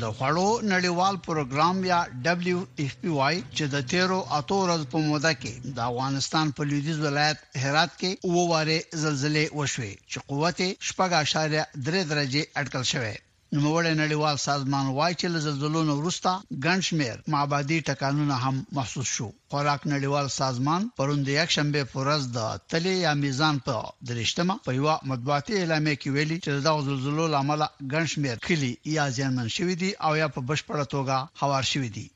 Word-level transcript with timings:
د 0.00 0.02
خوړو 0.16 0.48
نړیوال 0.72 1.14
پروګرام 1.26 1.76
یا 1.92 2.00
دبليو 2.26 2.58
اف 2.82 2.92
پی 3.00 3.10
واي 3.16 3.36
چې 3.56 3.64
د 3.74 3.76
13 3.92 4.18
اتو 4.38 4.56
ورځ 4.64 4.82
په 4.92 4.98
موده 5.08 5.32
کې 5.40 5.52
د 5.76 5.76
افغانستان 5.90 6.46
په 6.56 6.60
لویدیز 6.70 6.98
ولایت 7.06 7.38
هرات 7.64 7.92
کې 8.00 8.10
وواره 8.34 8.78
زلزلې 9.02 9.44
وشوه 9.58 9.90
چې 10.10 10.18
قوت 10.28 10.58
6.3 10.86 12.10
درجه 12.12 12.42
اټکل 12.60 12.82
شوه 12.92 13.12
نوموړی 13.58 13.92
نړیوال 14.02 14.36
سازمان 14.46 14.86
وایي 14.96 15.14
چې 15.20 15.26
له 15.34 15.38
زلزلونو 15.46 15.92
وروسته 16.00 16.30
ګڼ 16.64 16.78
شمېر 16.88 17.16
معبدي 17.34 17.78
ټکانونه 17.88 18.34
هم 18.44 18.56
محسوس 18.76 19.08
شو 19.14 19.24
خوراک 19.54 19.80
نړیوال 19.92 20.26
سازمان 20.40 20.84
پروند 21.00 21.28
یک 21.32 21.50
شنبه 21.54 21.82
پورز 21.94 22.28
د 22.36 22.40
تلې 22.70 22.94
یا 23.06 23.14
میزان 23.22 23.58
په 23.68 23.80
درشتمه 24.10 24.56
په 24.68 24.76
یو 24.76 24.94
مطبوعاتي 25.14 25.58
اعلامیه 25.62 25.96
کې 26.02 26.18
ویلي 26.18 26.36
چې 26.44 26.50
د 26.52 26.84
زلزلو 26.90 27.26
لامل 27.34 27.64
ګڼ 27.94 28.04
شمېر 28.14 28.38
کلی 28.46 28.70
یا 28.98 29.08
ځانمن 29.18 29.48
شوی 29.56 29.76
دي 29.82 29.90
او 30.08 30.12
یا 30.20 30.28
په 30.36 30.46
بشپړه 30.52 30.86
توګه 30.94 31.18
هوار 31.42 31.70
شوی 31.72 31.90
دي 31.98 32.06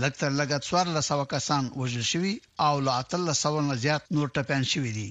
لکه 0.00 0.32
لګت 0.38 0.62
څوار 0.68 0.86
لسو 0.96 1.22
کسان 1.34 1.70
وژل 1.82 2.06
شوی 2.12 2.32
او 2.66 2.74
لا 2.86 2.94
اتل 3.02 3.28
لسو 3.30 3.54
نه 3.68 3.78
زیات 3.84 4.08
نور 4.16 4.28
ټپان 4.36 4.62
شوی 4.72 4.92
دي 5.00 5.08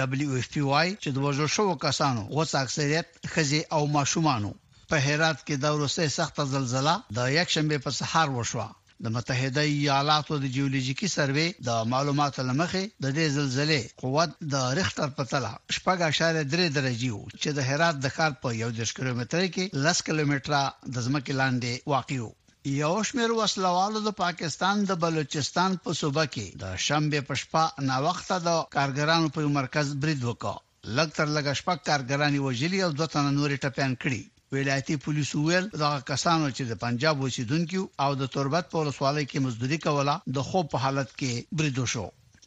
دبليو 0.00 0.40
اف 0.40 0.48
پی 0.56 0.64
واي 0.70 0.96
چې 1.02 1.08
د 1.16 1.28
وژل 1.28 1.50
شوو 1.58 1.78
کسانو 1.86 2.22
غوڅ 2.36 2.50
اکثریت 2.64 3.08
خزي 3.36 3.62
او 3.76 3.84
ماشومانو 3.98 4.54
په 4.92 4.98
هرات 5.08 5.38
کې 5.46 5.56
د 5.62 5.66
ورسته 5.74 6.06
سخت 6.18 6.36
زلزلہ 6.54 6.92
د 7.16 7.18
یک 7.38 7.48
شنبه 7.54 7.76
په 7.84 7.90
سهار 7.98 8.28
وشوه 8.36 8.64
د 9.06 9.12
متحده 9.16 9.62
ایالاتو 9.72 10.38
د 10.38 10.46
جیولوجیکی 10.56 11.08
سروې 11.16 11.48
د 11.68 11.70
معلوماتو 11.92 12.46
لمخې 12.48 12.82
د 13.04 13.06
دې 13.18 13.26
زلزلې 13.38 13.82
قوت 14.02 14.30
د 14.54 14.64
ریختر 14.78 15.08
په 15.20 15.24
تله 15.34 15.52
شپږ 15.76 15.98
اشاره 16.08 16.42
درې 16.54 16.66
درجه 16.78 17.10
وو 17.12 17.28
چې 17.42 17.50
د 17.58 17.66
هرات 17.68 17.96
د 18.06 18.12
ښار 18.16 18.32
په 18.42 18.48
یو 18.62 18.70
دش 18.80 18.90
کیلومتر 18.98 19.44
کې 19.54 19.64
10 19.88 20.06
کیلومتره 20.08 20.60
د 20.94 20.96
ځمکې 21.06 21.32
لاندې 21.40 21.72
واقع 21.94 22.18
وو 22.22 22.32
یو 22.80 22.94
شمیر 23.12 23.30
وسلوالو 23.42 24.04
د 24.08 24.16
پاکستان 24.24 24.76
د 24.90 24.92
بلوچستان 25.06 25.78
په 25.86 25.90
صوبه 26.00 26.24
کې 26.34 26.46
د 26.64 26.82
شنبه 26.86 27.20
پښپا 27.28 27.64
نا 27.92 28.00
وخت 28.08 28.26
د 28.48 28.50
کارګرانو 28.76 29.34
په 29.38 29.54
مرکز 29.60 29.86
برید 30.06 30.22
وکړ 30.24 30.56
لګ 30.98 31.08
تر 31.20 31.28
لګ 31.38 31.44
شپږ 31.62 31.78
کارګرانی 31.90 32.40
وژلي 32.48 32.80
او 32.86 32.90
دوه 32.98 33.08
تنه 33.16 33.30
نورې 33.38 33.60
ټپيان 33.64 33.94
کړي 34.02 34.22
ولایتي 34.54 34.94
پولیسو 35.02 35.38
ویل 35.46 35.66
دا 35.82 35.88
کسانو 36.08 36.46
چې 36.56 36.62
د 36.70 36.78
پنجاب 36.84 37.20
اوسیدونکو 37.26 37.80
او 38.06 38.14
د 38.22 38.30
تربت 38.36 38.64
په 38.72 38.80
لسوالۍ 38.88 39.24
کې 39.30 39.44
مزدوري 39.44 39.78
کوله 39.84 40.14
د 40.38 40.46
خو 40.48 40.62
په 40.72 40.82
حالت 40.86 41.12
کې 41.20 41.60
بریدو 41.60 41.84
شو 41.92 42.06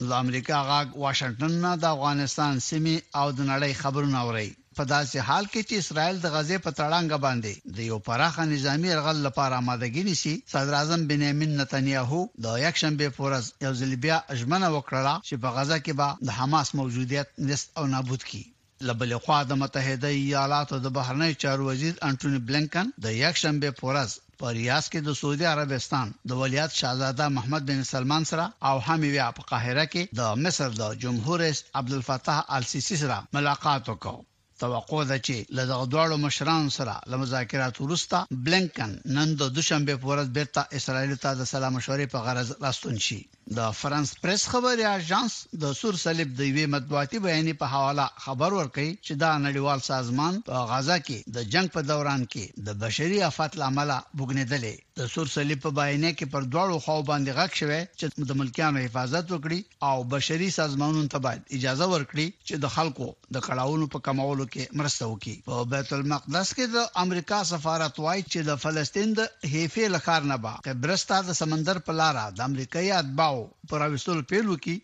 د 0.09 0.12
امریکا 0.18 0.59
غاګ 0.72 0.98
واشنگټن 1.06 1.54
نه 1.68 1.72
د 1.86 1.94
افغانستان 1.98 2.59
سیمه 2.68 2.96
او 3.22 3.28
د 3.38 3.42
نړۍ 3.52 3.72
خبرونه 3.84 4.22
اوري 4.26 4.50
په 4.80 4.90
داسې 4.94 5.30
حال 5.31 5.48
کې 5.48 5.70
چې 5.70 5.84
اسرائیل 5.84 6.20
د 6.26 6.36
غزې 6.38 6.59
په 6.66 6.76
تړانګ 6.80 7.12
باندې 7.28 7.74
د 7.78 7.88
یو 7.94 8.02
پراخه 8.09 8.50
نظامی 8.53 8.91
یرغل 8.94 9.24
لپاره 9.28 9.62
آمادګی 9.64 10.08
نیسي 10.12 10.35
صدر 10.56 10.80
اعظم 10.81 11.06
بنیامین 11.14 11.58
نتنیاهو 11.64 12.22
د 12.47 12.64
یکشنبه 12.68 13.16
په 13.18 13.28
ورځ 13.28 13.68
یو 13.68 13.74
ځل 13.84 13.97
بیا 14.08 14.20
اجمنه 14.38 14.74
وکړه 14.78 15.16
چې 15.28 15.35
په 15.46 15.58
غزا 15.59 15.80
کې 15.84 16.03
به 16.03 16.31
د 16.31 16.40
حماس 16.41 16.75
موجودیت 16.81 17.34
نست 17.52 17.74
او 17.81 17.88
نابود 17.96 18.28
کړي 18.31 18.50
لبلې 18.88 19.18
خوا 19.26 19.40
د 19.50 19.54
متحده 19.62 20.10
ایالاتو 20.16 20.76
د 20.86 20.88
بهرنی 20.98 21.32
چارو 21.44 21.68
وزیر 21.70 21.94
انټونی 22.08 22.40
بلنکن 22.48 22.86
د 23.06 23.08
یکشنبه 23.24 23.70
پورز 23.80 24.12
په 24.42 24.46
ریاض 24.60 24.86
کې 24.92 25.00
د 25.06 25.10
سعودي 25.20 25.46
عربستان 25.54 26.08
د 26.30 26.32
ولیات 26.42 26.72
شاهزاده 26.80 27.26
محمد 27.36 27.64
بن 27.70 27.80
سلمان 27.92 28.24
سره 28.32 28.46
او 28.72 28.76
حامی 28.88 29.10
ویا 29.14 29.28
په 29.38 29.42
قاهره 29.52 29.86
کې 29.94 30.04
د 30.20 30.22
مصر 30.46 30.70
د 30.82 30.84
جمهور 31.06 31.38
رئیس 31.46 31.60
عبد 31.82 31.92
الفتاح 32.00 32.38
السیسی 32.60 32.98
سره 33.04 33.18
ملاقات 33.40 33.84
وکړ 33.88 34.18
توقع 34.64 35.00
ده 35.12 35.18
چې 35.26 35.38
له 35.58 35.64
دغه 35.72 35.86
دواړو 35.94 36.22
مشرانو 36.26 36.76
سره 36.80 36.94
له 37.12 37.16
مذاکرات 37.24 37.76
وروسته 37.86 38.18
بلنکن 38.50 38.92
نن 39.16 39.28
د 39.42 39.44
دوشنبه 39.60 39.94
په 40.02 40.08
ورځ 40.12 40.28
بیرته 40.38 40.62
اسرائیل 40.82 41.16
ته 41.26 41.30
د 41.44 41.52
سلام 41.56 41.74
مشورې 41.78 42.06
په 42.14 42.20
غرض 42.28 42.50
راستون 42.68 42.96
شي 43.08 43.22
د 43.58 43.72
فرانس 43.80 44.12
پریس 44.22 44.44
خبري 44.52 44.84
اژانس 44.90 45.34
د 45.64 45.74
سور 45.80 45.94
صلیب 46.06 46.30
د 46.38 46.42
وی 46.58 46.64
مطبوعاتي 46.76 47.20
بیان 47.26 47.48
په 47.64 47.72
حواله 47.74 48.06
خبر 48.28 48.52
ورکړي 48.59 48.90
چې 49.08 49.14
دا 49.24 49.31
نړیوال 49.46 49.80
سازمان 49.90 50.38
په 50.50 50.62
غزا 50.72 50.96
کې 51.08 51.34
د 51.38 51.50
جنگ 51.56 51.68
په 51.76 51.82
دوران 51.90 52.24
کې 52.24 52.64
د 52.70 52.80
بشري 52.84 53.20
آفات 53.30 53.58
لامل 53.62 53.92
بوګنیدلې 54.18 54.74
د 55.02 55.09
سور 55.16 55.30
صلیب 55.36 55.62
په 55.66 55.72
بیان 55.80 56.06
کې 56.14 56.26
پر 56.36 56.48
دواړو 56.53 56.80
خوا 56.86 56.96
باندې 57.09 57.32
غږ 57.38 57.52
شوه 57.59 57.80
چې 58.00 58.28
د 58.30 58.40
ملکیانو 58.44 58.86
حفاظت 58.86 59.26
وکړي 59.30 59.59
او 59.92 60.03
بشري 60.16 60.50
سازمانونو 60.59 61.08
ته 61.16 61.24
باید 61.28 61.53
اجازه 61.59 61.88
ورکړي 61.94 62.28
چې 62.48 62.56
د 62.66 62.74
خلکو 62.78 63.08
د 63.36 63.38
کړهونو 63.46 63.86
په 63.98 64.03
کمولو 64.09 64.46
کې 64.53 64.82
مرسته 64.82 65.12
وکړي 65.12 65.50
په 65.50 65.68
بیت 65.76 65.94
المقدس 66.00 66.48
کې 66.53 66.80
د 66.80 67.06
امریکا 67.06 67.44
سفارت 67.53 68.02
وایي 68.06 68.24
چې 68.32 68.40
د 68.50 68.62
فلسطین 68.66 69.14
د 69.22 69.30
هیفې 69.56 69.86
لخر 69.98 70.22
نه 70.34 70.42
با 70.48 70.58
قبرستا 70.70 71.22
د 71.30 71.40
سمندر 71.44 71.84
په 71.90 72.00
لار 72.02 72.22
د 72.40 72.50
امریکایي 72.50 72.92
اتباع 73.03 73.32
پړاو 73.34 73.70
پر 73.70 73.86
اوستلو 73.94 74.24
پیلو 74.32 74.56
کې 74.64 74.76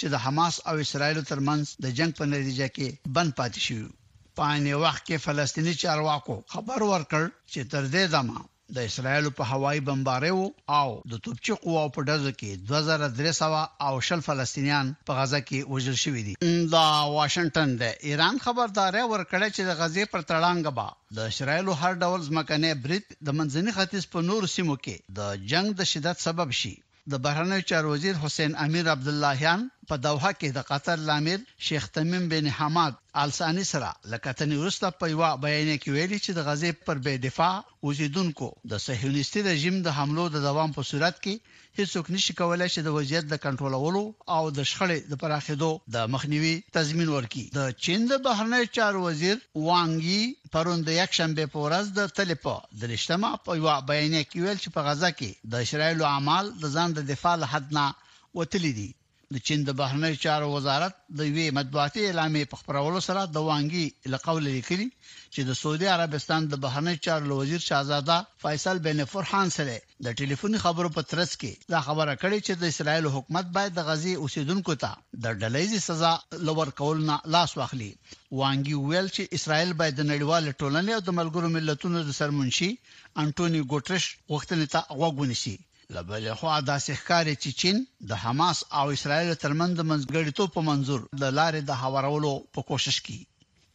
چې 0.00 0.08
د 0.12 0.20
حماس 0.24 0.56
او 0.70 0.74
اسرایل 0.84 1.18
ترمنځ 1.26 1.74
د 1.84 1.92
جنگ 1.98 2.16
په 2.20 2.24
نتیجه 2.30 2.66
کې 2.76 3.12
بند 3.18 3.34
پاتې 3.40 3.60
شو 3.66 3.82
پانه 4.40 4.80
وخت 4.84 5.02
کې 5.08 5.20
فلسطینی 5.26 5.74
چارواکو 5.82 6.34
خبر 6.54 6.84
ورکړ 6.88 7.28
چې 7.52 7.68
تر 7.74 7.84
دې 7.94 8.04
دمه 8.14 8.42
د 8.76 8.88
اسرایل 8.88 9.28
په 9.38 9.46
هوایي 9.50 9.80
بمباریو 9.88 10.42
او 10.78 10.88
د 11.12 11.20
توپچی 11.26 11.56
قواو 11.66 11.92
په 11.96 12.04
ډزو 12.10 12.32
کې 12.40 12.64
2300 12.72 13.88
او 13.88 13.92
شل 14.08 14.24
فلسطینیان 14.28 14.90
په 15.10 15.18
غزه 15.20 15.40
کې 15.48 15.74
وژل 15.74 15.98
شوي 16.04 16.22
دي 16.28 16.34
دا 16.74 16.84
واشنگټن 17.16 17.76
د 17.82 18.08
ایران 18.12 18.42
خبرداري 18.46 19.04
ورکړه 19.08 19.48
چې 19.54 19.68
د 19.70 19.78
غزې 19.82 20.12
پر 20.14 20.26
تړانګ 20.32 20.74
با 20.80 20.88
د 21.20 21.30
اسرایل 21.34 21.70
هر 21.82 22.02
ډول 22.04 22.26
ځمکنه 22.30 22.74
بریټ 22.88 23.20
د 23.28 23.40
منځني 23.40 23.78
ختیځ 23.80 24.10
په 24.16 24.28
نور 24.32 24.50
سیمو 24.56 24.80
کې 24.84 25.16
د 25.20 25.46
جنگ 25.54 25.80
د 25.82 25.92
شدت 25.92 26.26
سبب 26.28 26.58
شي 26.62 26.74
د 27.12 27.14
بهرنیو 27.24 27.66
چارو 27.68 27.88
وزیر 27.94 28.14
حسین 28.22 28.52
امیر 28.64 28.84
عبداللهیان 28.94 29.60
په 29.90 29.96
دوحه 30.04 30.28
کې 30.36 30.48
د 30.56 30.62
قطر 30.68 31.00
لامل 31.08 31.40
شیخ 31.66 31.86
تمیم 31.96 32.24
بن 32.32 32.46
حماد 32.58 32.94
السانی 33.22 33.64
سره 33.70 33.88
لکتنې 34.12 34.60
ورسته 34.60 34.90
په 35.00 35.08
یو 35.14 35.24
بیان 35.42 35.70
کې 35.82 35.94
ویلي 35.96 36.18
چې 36.26 36.36
د 36.38 36.46
غزې 36.48 36.70
پر 36.86 37.02
بې 37.06 37.14
دفاع 37.24 37.58
اوسیدونکو 37.88 38.48
د 38.72 38.80
صهیونیستي 38.84 39.42
رژیم 39.48 39.76
د 39.88 39.96
حملو 39.98 40.24
د 40.36 40.44
دوام 40.46 40.72
په 40.78 40.86
صورت 40.90 41.20
کې 41.26 41.52
هیڅوک 41.80 42.08
نشي 42.14 42.36
کولای 42.40 42.68
چې 42.74 42.86
د 42.86 42.96
وضعیت 42.96 43.28
د 43.32 43.40
کنټرولولو 43.44 44.02
او 44.36 44.42
د 44.58 44.66
شخړې 44.70 45.12
د 45.12 45.20
پراخېدو 45.24 45.70
د 45.96 46.08
مخنیوي 46.14 46.54
تضمین 46.78 47.08
ورکړي 47.14 47.44
د 47.58 47.86
چین 47.86 48.08
د 48.12 48.22
بهرنی 48.28 48.72
چارو 48.78 49.04
وزیر 49.08 49.36
وانګي 49.66 50.24
پروند 50.56 50.92
یک 51.00 51.18
شنبه 51.20 51.50
په 51.54 51.66
ورځ 51.66 51.94
د 52.00 52.16
تلیپا 52.20 52.56
د 52.80 52.94
لښتما 52.94 53.34
په 53.48 53.60
یو 53.62 53.78
بیان 53.92 54.16
کې 54.18 54.36
ویل 54.46 54.58
چې 54.64 54.76
په 54.78 54.88
غزا 54.90 55.12
کې 55.22 55.54
د 55.54 55.68
اسرایل 55.68 56.04
اعمال 56.16 56.52
د 56.66 56.74
ځان 56.78 56.98
د 57.00 57.08
دفاع 57.14 57.36
له 57.44 57.52
حد 57.56 57.72
نه 57.80 57.86
وتلي 58.40 58.74
دي 58.82 58.90
د 59.36 59.38
چین 59.46 59.60
د 59.66 59.70
بهرنی 59.80 60.14
چارو 60.24 60.48
وزارت 60.56 60.94
د 61.18 61.20
وی 61.36 61.44
مطبوعاتي 61.58 62.00
اعلامیه 62.08 62.48
په 62.50 62.56
خبرولو 62.60 63.00
سره 63.06 63.22
د 63.34 63.38
وانګي 63.46 63.86
لقول 64.14 64.42
لیکلي 64.48 64.86
چې 65.34 65.40
د 65.48 65.50
سعودي 65.60 65.88
عربستان 65.94 66.42
د 66.50 66.54
بهرنی 66.66 66.96
چارو 67.06 67.38
وزیر 67.40 67.62
شاهزاده 67.68 68.18
فیصل 68.44 68.76
بن 68.86 69.02
فرحان 69.14 69.48
سره 69.56 69.74
د 70.04 70.06
ټلیفوني 70.20 70.58
خبرو 70.66 70.92
په 70.98 71.02
ترڅ 71.14 71.32
کې 71.40 71.52
دا 71.74 71.80
خبره 71.88 72.14
کړې 72.22 72.38
چې 72.46 72.52
د 72.60 72.62
اسرایل 72.74 73.06
حکومت 73.16 73.46
باید 73.58 73.72
د 73.80 73.86
غزي 73.90 74.14
اوسیدونکو 74.22 74.74
ته 74.84 74.90
د 75.24 75.26
ډلېزي 75.42 75.80
سزا 75.88 76.12
لور 76.50 76.70
کول 76.82 76.96
نه 77.10 77.16
لاس 77.36 77.50
واخلي 77.62 77.90
وانګي 78.38 78.76
ویل 78.78 79.08
چې 79.16 79.30
اسرایل 79.40 79.70
باید 79.82 79.94
د 80.00 80.04
نړیوال 80.12 80.42
ټولنې 80.60 80.92
او 80.96 81.02
د 81.04 81.10
ملګرو 81.20 81.52
ملتونو 81.58 81.98
د 82.02 82.10
سرمنشي 82.22 82.70
انټونی 83.22 83.60
ګوتریش 83.74 84.04
وختنه 84.36 84.66
ته 84.74 84.80
غوښتنه 85.02 85.36
شي 85.44 85.56
لبل 85.90 86.34
خو 86.40 86.52
دا 86.68 86.76
سحکاري 86.86 87.34
چې 87.42 87.48
چین 87.60 87.80
د 88.10 88.20
حماس 88.24 88.58
او 88.78 88.84
اسرایل 88.96 89.34
ترمنځ 89.44 89.80
منځګړیتوب 89.90 90.48
په 90.56 90.60
منزور 90.68 91.00
د 91.22 91.24
لارې 91.38 91.60
د 91.70 91.80
هوارولو 91.82 92.32
په 92.54 92.60
کوشش 92.70 92.96
کې 93.06 93.18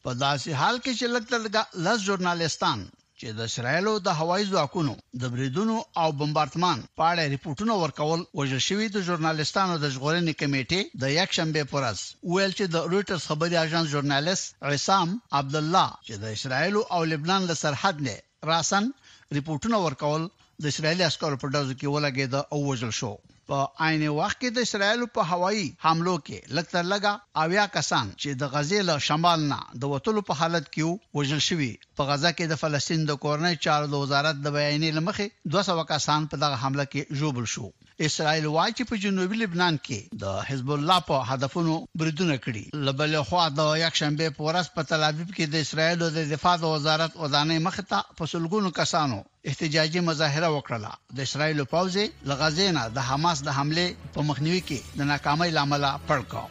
په 0.04 0.14
داسې 0.24 0.50
حال 0.62 0.80
کې 0.86 0.92
چې 1.00 1.06
لګتلګه 1.16 1.64
لز 1.88 2.06
ژورنالستان 2.08 2.88
چې 3.20 3.36
د 3.38 3.40
اسرایلو 3.52 3.94
د 4.08 4.16
هوایي 4.20 4.46
ځواکونو 4.52 4.94
د 5.22 5.32
بریدونو 5.34 5.78
او 6.04 6.10
بمبارتمان 6.22 6.84
په 7.00 7.08
اړه 7.12 7.34
ریپورتونه 7.36 7.74
ورکول 7.84 8.24
وژل 8.42 8.62
شوی 8.68 8.88
د 8.96 9.06
ژورنالستانو 9.10 9.76
د 9.84 9.92
ژغورنې 9.96 10.34
کمیټې 10.42 11.00
د 11.04 11.12
یک 11.18 11.34
شنبه 11.40 11.64
پورز 11.74 12.04
ویل 12.36 12.58
چې 12.60 12.66
د 12.76 12.90
رويټرز 12.94 13.28
خبري 13.32 13.58
اژانس 13.66 13.92
ژورنالیست 13.94 14.64
عصام 14.72 15.16
عبد 15.42 15.62
الله 15.64 15.88
چې 16.08 16.24
د 16.24 16.34
اسرایلو 16.40 16.82
او 16.98 17.04
لبنان 17.14 17.50
له 17.52 17.56
سرحد 17.64 18.02
نه 18.10 18.18
راسن 18.54 18.92
ریپورتونه 19.38 19.80
ورکول 19.88 20.30
د 20.64 20.70
اسرایل 20.74 21.02
عسکرو 21.04 21.38
په 21.42 21.50
ډزو 21.56 21.74
کې 21.82 21.92
ولګید 21.92 22.34
او 22.56 22.58
وژل 22.70 22.90
شو 22.96 23.10
په 23.52 23.60
عین 23.90 24.02
وخت 24.16 24.40
کې 24.40 24.56
د 24.56 24.66
اسرایل 24.68 25.04
په 25.18 25.30
هوایی 25.36 25.62
حملو 25.84 26.16
کې 26.26 26.54
لکتر 26.58 26.90
لګا 26.94 27.14
اویا 27.44 27.64
کسان 27.76 28.12
چې 28.24 28.40
د 28.42 28.50
غزې 28.56 28.82
له 28.90 28.98
شمال 29.06 29.46
نه 29.52 29.60
د 29.84 29.94
وټلو 29.94 30.24
په 30.32 30.40
حالت 30.42 30.68
کې 30.74 31.20
وژل 31.20 31.44
شوی 31.46 31.70
په 32.02 32.10
غزا 32.10 32.34
کې 32.34 32.52
د 32.54 32.60
فلسطین 32.64 33.08
د 33.12 33.20
کورنۍ 33.28 33.62
چارو 33.68 33.90
د 33.94 34.04
وزارت 34.04 34.42
د 34.48 34.56
بیانې 34.58 35.00
لمخې 35.00 35.48
200 35.56 35.88
کسان 35.94 36.28
په 36.34 36.42
دغه 36.44 36.60
حمله 36.66 36.88
کې 36.92 37.22
ژوبل 37.22 37.48
شو 37.54 37.72
اسرائیل 38.10 38.46
وايي 38.52 38.74
چې 38.74 38.92
په 38.92 39.02
جنوبي 39.06 39.40
لبنان 39.46 39.80
کې 39.88 40.20
د 40.28 40.38
حزب 40.50 40.76
الله 40.78 41.00
په 41.08 41.32
هدفونو 41.34 41.80
بریدونه 42.04 42.36
کړي 42.44 42.86
لبل 42.90 43.18
خو 43.32 43.48
د 43.62 43.74
یک 43.86 44.04
شنبه 44.04 44.30
په 44.38 44.50
ورځ 44.50 44.76
په 44.76 44.90
تل 44.92 45.08
ابیب 45.10 45.34
کې 45.34 45.58
د 45.58 45.66
اسرائیل 45.68 46.06
د 46.06 46.22
دفاع 46.36 46.56
وزارت 46.68 47.18
ودانې 47.24 47.66
مخ 47.72 47.82
ته 47.96 48.06
په 48.22 48.34
سلګونو 48.36 48.78
کسانو 48.84 49.24
احتجاجي 49.48 50.00
مظاهره 50.08 50.50
وکړه 50.56 50.92
د 51.18 51.20
اسرایل 51.26 51.60
پوځ 51.72 51.96
لغزینا 52.32 52.82
د 52.96 53.06
حماس 53.10 53.38
د 53.50 53.56
حمله 53.60 53.86
په 54.16 54.20
مخنیوي 54.30 54.60
کې 54.68 54.80
د 55.02 55.10
ناکامۍ 55.12 55.50
لامل 55.58 55.84
پړکاو 56.08 56.48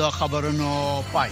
د 0.00 0.10
خبرونو 0.16 0.68
پای 1.14 1.30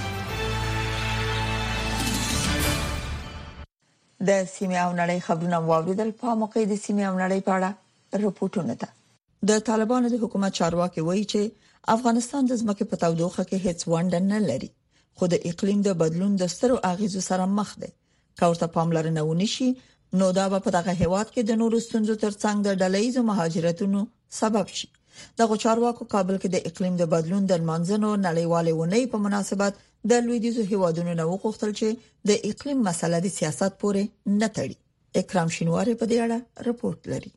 د 4.29 4.31
سیمه 4.55 4.79
او 4.85 4.91
نړۍ 5.01 5.19
خبرونه 5.29 5.59
واوریدل 5.71 6.11
په 6.25 6.29
موقع 6.43 6.63
د 6.73 6.83
سیمه 6.87 7.05
او 7.11 7.15
نړۍ 7.23 7.41
په 7.47 7.53
اړه 7.59 7.71
رپورټونه 8.27 8.75
ده 8.81 8.89
د 9.53 9.65
طالبانو 9.71 10.07
د 10.15 10.27
حکومت 10.27 10.53
چارواکي 10.61 11.01
وایي 11.09 11.25
چې 11.33 11.41
افغانستان 11.97 12.43
د 12.53 12.63
ځمکې 12.63 12.85
په 12.91 13.01
تودوخه 13.05 13.43
کې 13.51 13.67
هیڅ 13.67 13.95
وند 13.95 14.15
نه 14.35 14.39
لري 14.51 14.71
خو 15.19 15.27
د 15.33 15.45
اقلیم 15.53 15.81
د 15.87 15.97
بدلون 16.05 16.33
د 16.43 16.53
سترو 16.55 16.77
اغیزو 16.93 17.21
سره 17.33 17.45
مخ 17.59 17.75
دی 17.83 17.91
کورته 18.41 18.69
پاملرنه 18.77 19.23
ونشي 19.27 19.69
نو 20.21 20.27
دا 20.39 20.43
په 20.65 20.71
دغه 20.77 20.93
هیواد 21.03 21.29
کې 21.35 21.41
د 21.45 21.53
نورو 21.61 21.79
ستونزو 21.87 22.15
ترڅنګ 22.25 22.57
د 22.63 22.69
ډلېزو 22.83 23.21
مهاجرتونو 23.31 24.01
سبب 24.41 24.67
شي 24.79 24.89
د 25.39 25.57
چارواکو 25.65 26.05
کابل 26.15 26.37
کې 26.43 26.49
د 26.55 26.57
اقلیم 26.71 26.95
د 26.99 27.05
بدلون 27.15 27.43
د 27.49 27.55
منځنو 27.71 28.11
نړیوالې 28.29 28.73
ونې 28.77 29.03
په 29.13 29.19
مناسبت 29.27 29.73
د 30.11 30.25
لویدیزو 30.27 30.63
هیوادونو 30.73 31.13
نو 31.21 31.25
غوښتل 31.45 31.71
چې 31.81 31.89
د 32.31 32.51
اقلیم 32.51 32.79
مسله 32.89 33.17
د 33.23 33.29
سیاست 33.39 33.73
پورې 33.85 34.03
نه 34.41 34.49
تړي 34.59 34.77
اکرام 35.23 35.49
شینواری 35.57 35.95
په 36.03 36.13
دې 36.13 36.19
اړه 36.27 36.39
رپورت 36.69 37.01
لري 37.15 37.31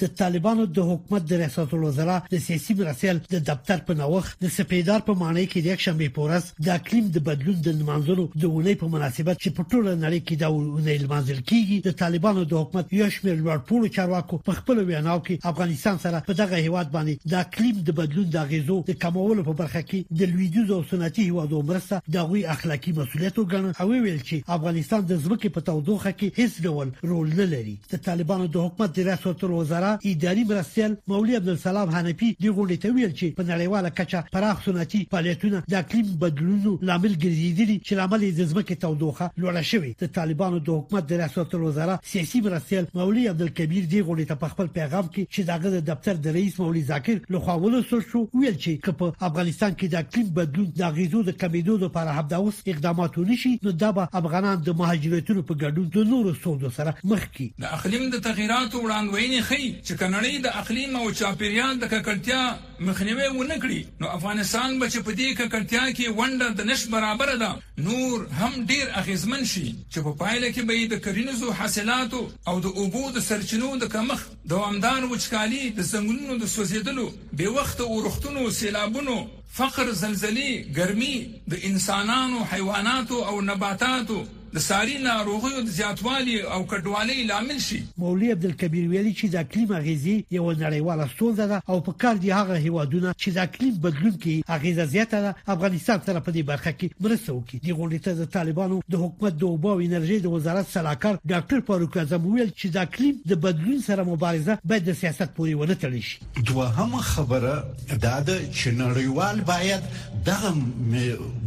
د 0.00 0.08
طالبانو 0.20 0.64
د 0.76 0.88
حکومت 0.90 1.22
د 1.28 1.32
ریاست 1.40 1.70
الوزرا 1.74 2.14
د 2.32 2.40
سیاسي 2.46 2.74
مرسل 2.80 3.18
د 3.34 3.44
دفتر 3.50 3.78
په 3.90 3.94
نوخ 4.00 4.26
د 4.44 4.50
سپیدار 4.56 5.00
په 5.06 5.14
معنی 5.20 5.44
کې 5.52 5.62
د 5.66 5.70
یک 5.72 5.84
شنبه 5.84 6.08
پورس 6.18 6.48
د 6.66 6.74
اقلیم 6.78 7.06
د 7.16 7.22
بدلون 7.28 7.60
د 7.66 7.70
منځورو 7.90 8.24
د 8.42 8.44
ونې 8.56 8.74
په 8.82 8.88
مناسبت 8.94 9.40
چې 9.42 9.54
په 9.58 9.68
ټوله 9.70 9.94
نړۍ 10.00 10.20
کې 10.26 10.42
دا 10.42 10.50
ونې 10.54 10.96
لمنځل 11.04 11.40
کیږي 11.50 11.78
د 11.86 11.96
طالبانو 12.02 12.42
د 12.50 12.60
حکومت 12.64 12.92
یو 12.98 13.08
شمېر 13.16 13.36
لوړپوړو 13.44 13.92
چارواکو 13.98 14.40
په 14.50 14.58
خپل 14.60 14.82
ویناو 14.90 15.18
کې 15.26 15.50
افغانستان 15.52 16.02
سره 16.04 16.20
په 16.28 16.36
دغه 16.42 16.60
هیواد 16.68 16.92
باندې 16.98 17.32
د 17.34 17.40
اقلیم 17.46 17.80
د 17.88 17.96
بدلون 18.02 18.28
د 18.36 18.46
غیزو 18.52 18.78
د 18.90 18.98
کمولو 19.06 19.46
په 19.48 19.56
برخه 19.62 19.84
کې 19.86 20.20
د 20.20 20.30
لویدیز 20.34 20.74
او 20.78 20.82
سنتي 20.92 21.26
هیوادو 21.30 21.62
مرسته 21.72 22.12
د 22.18 22.28
غوي 22.34 22.44
اخلاقی 22.58 22.94
مسولیت 23.00 23.40
وګڼل 23.42 23.72
او 23.80 23.88
ویل 23.94 24.20
چې 24.20 24.60
افغانستان 24.60 25.08
د 25.12 25.24
ځمکې 25.26 25.56
په 25.58 25.68
تودوخه 25.72 26.14
کې 26.20 26.44
هیڅ 26.44 26.70
ډول 26.70 27.10
رول 27.14 27.34
نه 27.42 27.50
لري 27.56 27.76
د 27.96 28.04
طالبانو 28.12 28.52
د 28.58 28.68
حکومت 28.70 28.96
د 29.00 29.06
ریاست 29.10 29.46
الوزرا 29.50 29.84
لپاره 29.86 29.98
اداري 30.06 30.44
مرستيال 30.44 30.96
مولوي 31.08 31.36
عبد 31.36 31.48
السلام 31.48 31.90
حنفي 31.94 32.36
د 32.40 32.46
غونډې 32.52 32.78
ته 32.82 32.90
ویل 32.94 33.12
چې 33.12 33.34
په 33.38 33.44
نړیواله 33.50 33.90
کچه 33.98 34.22
پراخ 34.32 34.62
صنعتي 34.64 35.00
فعالیتونه 35.10 35.62
د 35.70 35.74
اقلیم 35.80 36.06
بدلونونو 36.22 36.78
لامل 36.90 37.14
ګرځیدلي 37.14 37.76
چې 37.86 37.92
لامل 37.98 38.20
یې 38.22 38.32
د 38.36 38.42
ځمکې 38.50 38.74
تودوخه 38.84 39.30
لوړه 39.38 39.62
شوې 39.70 39.92
د 40.02 40.06
طالبانو 40.18 40.58
د 40.58 40.70
حکومت 40.78 41.06
د 41.06 41.12
ریاست 41.20 41.54
الوزرا 41.54 41.98
سیاسي 42.12 42.40
مرستيال 42.46 42.86
مولوي 42.94 43.28
عبد 43.32 43.42
الکبیر 43.48 43.84
د 43.94 44.06
غونډې 44.08 44.26
ته 44.30 44.34
په 44.42 44.46
خپل 44.54 44.66
پیغام 44.78 45.08
کې 45.14 45.22
چې 45.34 45.40
دغه 45.50 45.72
د 45.76 45.86
دفتر 45.90 46.16
د 46.26 46.36
رئیس 46.38 46.58
مولوي 46.60 46.82
ذاکر 46.90 47.16
له 47.34 47.40
خوا 47.46 47.54
ولوسل 47.66 48.04
شو 48.12 48.22
ویل 48.34 48.56
چې 48.64 48.80
کپه 48.88 49.12
افغانستان 49.30 49.72
کې 49.74 49.86
د 49.90 49.94
اقلیم 50.04 50.28
بدلون 50.40 50.72
د 50.82 50.96
غیزو 50.98 51.22
د 51.30 51.38
کمیدو 51.44 51.76
لپاره 51.84 52.16
هبداوس 52.18 52.62
اقدامات 52.76 53.18
ونشي 53.18 53.54
نو 53.62 53.70
دا 53.84 53.94
افغانان 54.22 54.62
د 54.70 54.74
مهاجرتونو 54.82 55.42
په 55.48 55.54
ګډون 55.62 55.86
د 55.98 56.10
نورو 56.14 56.34
سودو 56.44 56.74
سره 56.80 56.96
مخ 57.04 57.26
کی 57.38 57.50
د 57.60 57.72
اقلیم 57.80 58.10
د 58.16 58.22
تغیراتو 58.28 58.84
وړاندوینې 58.84 59.42
خي 59.50 59.75
چې 59.84 59.96
کنړی 60.00 60.38
د 60.42 60.46
اقلیم 60.60 60.96
او 60.96 61.10
چاپیریال 61.20 61.78
د 61.82 61.90
ککړتیا 61.92 62.40
مخنیوي 62.88 63.28
ونه 63.28 63.54
کړي 63.54 63.84
نو 64.02 64.08
افغانستان 64.18 64.78
به 64.82 64.88
چې 64.94 64.98
په 64.98 65.12
دې 65.12 65.34
ککړتیا 65.38 65.90
کې 65.90 66.08
ونده 66.20 66.48
د 66.58 66.68
نش 66.70 66.84
برابر 66.86 67.36
ده 67.44 67.50
نور 67.78 68.26
هم 68.40 68.66
ډیر 68.72 68.86
اغیزمن 69.02 69.44
شي 69.52 69.64
چې 69.92 69.98
په 69.98 70.12
پایله 70.24 70.50
کې 70.50 70.62
به 70.62 70.96
د 70.96 71.02
کرینزو 71.08 71.52
حاصلاتو 71.62 72.22
او 72.52 72.56
د 72.68 72.80
اوبو 72.82 73.04
د 73.16 73.26
سرچینو 73.30 73.72
د 73.84 73.92
کمخ 73.96 74.24
دوامدار 74.52 75.02
وچکالي 75.10 75.64
د 75.80 75.90
زنګونونو 75.90 76.38
د 76.44 76.54
سوزیدلو 76.56 77.08
به 77.40 77.48
وخت 77.58 77.80
او 77.88 78.02
رختونو 78.06 78.50
سیلابونو 78.60 79.18
فقر 79.60 79.90
زلزلې 79.90 80.78
ګرمي 80.78 81.30
د 81.52 81.60
انسانانو 81.72 82.44
حیواناتو 82.54 83.22
او 83.32 83.36
نباتاتو 83.50 84.24
د 84.56 84.60
ساري 84.64 84.92
ناروغیو 85.04 85.62
د 85.64 85.72
زیاتوالي 85.78 86.34
او 86.56 86.58
کډوالۍ 86.68 87.24
لامل 87.30 87.58
شي 87.64 87.78
مولوی 88.02 88.28
عبدالکبیر 88.34 88.84
ویلي 88.92 89.10
چې 89.18 89.32
د 89.32 89.40
اقلیم 89.46 89.72
غیزي 89.86 90.14
یو 90.36 90.44
نړیواله 90.44 91.08
ستونزه 91.14 91.46
ده 91.50 91.56
او 91.72 91.76
په 91.88 91.96
کار 92.04 92.20
دي 92.22 92.30
هغه 92.36 92.54
هیوادونه 92.62 93.10
چې 93.22 93.34
د 93.38 93.42
اقلیم 93.50 93.74
بدلون 93.86 94.14
کې 94.22 94.62
غیزه 94.62 94.86
زیاته 94.92 95.18
ده 95.24 95.32
افغانستان 95.56 96.00
سره 96.06 96.22
په 96.28 96.34
دې 96.36 96.46
برخه 96.52 96.72
کې 96.78 97.04
مرسته 97.06 97.34
وکړي 97.34 97.58
د 97.66 97.76
غونډې 97.80 98.22
د 98.22 98.30
طالبانو 98.36 98.78
د 98.94 99.02
حکومت 99.04 99.36
د 99.40 99.44
اوبو 99.50 99.72
او 99.74 99.82
انرژي 99.88 100.18
د 100.28 100.32
وزارت 100.36 100.70
سلاکار 100.76 101.18
ډاکټر 101.18 101.66
فاروق 101.70 101.98
اعظم 102.04 102.28
ویل 102.30 102.52
چې 102.56 102.74
د 102.78 102.86
اقلیم 102.88 103.18
د 103.34 103.40
بدلون 103.46 103.82
سره 103.90 104.08
مبارزه 104.12 104.56
باید 104.72 104.88
د 104.92 104.96
سیاست 105.02 105.34
پورې 105.40 105.58
ونه 105.58 105.76
تړل 105.82 106.06
شي 106.12 106.46
دوهم 106.52 107.02
خبره 107.10 107.98
دا 108.06 108.14
ده 108.30 108.38
چې 108.38 108.80
نړیوال 108.80 109.44
باید 109.52 109.92
دغه 110.30 110.54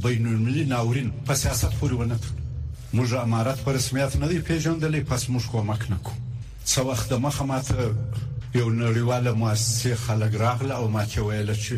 بینالمللي 0.07 0.69
ناورین 0.75 1.09
په 1.31 1.39
سیاست 1.45 1.75
پورې 1.79 1.99
ونه 2.03 2.19
تړل 2.19 2.38
موږ 2.97 3.13
امارات 3.13 3.59
په 3.65 3.71
رسمیت 3.73 4.15
نه 4.15 4.27
دی 4.29 4.39
پیژندلې 4.49 4.99
پس 5.09 5.23
موږ 5.33 5.43
کومک 5.53 5.83
نکو 5.89 6.11
څو 6.71 6.81
وخت 6.87 7.13
مخه 7.25 7.43
ماته 7.51 7.75
یو 8.55 8.67
نړیواله 8.69 9.31
مؤسسه 9.41 9.95
خلک 10.05 10.35
راغله 10.43 10.75
او 10.75 10.87
ماته 10.95 11.21
ویل 11.25 11.53
چې 11.55 11.73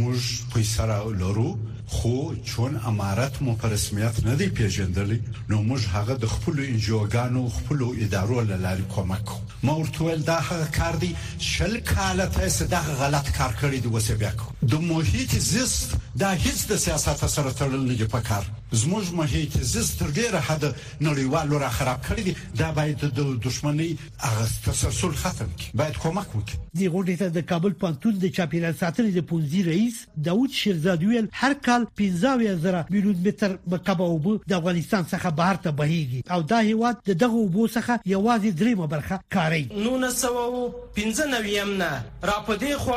موږ 0.00 0.18
پیسې 0.54 0.78
را 0.90 0.98
لرو 1.04 1.58
خو 1.94 2.34
چون 2.50 2.80
امارات 2.92 3.40
مو 3.42 3.54
په 3.60 3.68
رسمیت 3.74 4.20
نه 4.24 4.34
دی 4.40 4.48
پیژندلې 4.58 5.46
نو 5.50 5.62
موږ 5.76 5.80
هغه 5.96 6.14
د 6.24 6.34
خپل 6.34 6.58
انجوګانو 6.66 7.52
خپل 7.52 7.86
ادارو 8.06 8.40
لاري 8.66 8.82
کومک 8.96 9.28
ما 9.62 9.72
ورته 9.76 10.04
ویل 10.04 10.22
دا 10.32 10.38
هغه 10.50 10.64
کار 10.78 10.96
دی 11.04 11.14
شل 11.52 11.80
کاله 11.92 12.26
تاسو 12.38 12.64
دا 12.76 12.80
غلط 13.02 13.30
کار 13.38 13.54
کړی 13.62 13.82
دی 13.82 13.88
وسه 13.96 14.14
بیا 14.24 14.30
کو 14.42 14.52
د 14.72 14.74
محیط 14.92 15.38
زیست 15.52 15.92
دا 16.24 16.30
هیڅ 16.36 16.66
د 16.72 16.76
سیاست 16.86 17.26
سره 17.26 17.52
تړلې 17.52 18.00
نه 18.00 18.04
په 18.16 18.20
کار 18.30 18.46
زموږ 18.72 19.04
مهي 19.14 19.46
کې 19.46 19.62
زستر 19.62 20.06
ډیره 20.10 20.38
حد 20.46 20.64
نړیوالو 21.00 21.58
را 21.62 21.68
خراب 21.70 22.00
کړی 22.06 22.22
دي 22.22 22.34
دا 22.58 22.70
باید 22.72 22.98
د 22.98 23.38
دشمنی 23.44 23.96
هغه 24.18 24.46
تسلسل 24.64 25.10
ختم 25.12 25.48
کړي 25.58 25.66
باید 25.74 25.96
کومک 25.98 26.26
وکړي 26.34 26.56
د 26.74 26.80
غونډې 26.92 27.16
ته 27.18 27.28
د 27.28 27.42
کابل 27.50 27.70
پانتون 27.82 28.18
د 28.18 28.26
چاپیرال 28.38 28.72
ساتنې 28.80 29.10
د 29.14 29.18
پونځي 29.30 29.62
رئیس 29.66 30.06
داوود 30.28 30.50
شیرزادی 30.50 31.06
ویل 31.06 31.28
هر 31.42 31.54
کال 31.68 31.86
15000 32.00 32.84
میلیون 32.90 33.16
متر 33.28 33.56
مکعب 33.66 34.02
اوبه 34.02 34.40
د 34.48 34.52
افغانستان 34.58 35.04
څخه 35.12 35.26
بهر 35.42 35.54
ته 35.56 35.70
بهيږي 35.70 36.22
او 36.30 36.42
دا 36.42 36.60
هیواد 36.60 36.96
د 37.10 37.18
دغه 37.22 37.32
اوبو 37.44 37.68
څخه 37.68 37.98
یوازې 38.14 38.58
درې 38.58 38.74
برخه 38.76 39.20
کاری 39.30 39.64
نو 39.86 39.98
نسو 39.98 40.72
15 40.96 41.26
نویم 41.34 41.76
نه 41.76 42.04
را 42.32 42.38
پدې 42.50 42.74
خو 42.76 42.94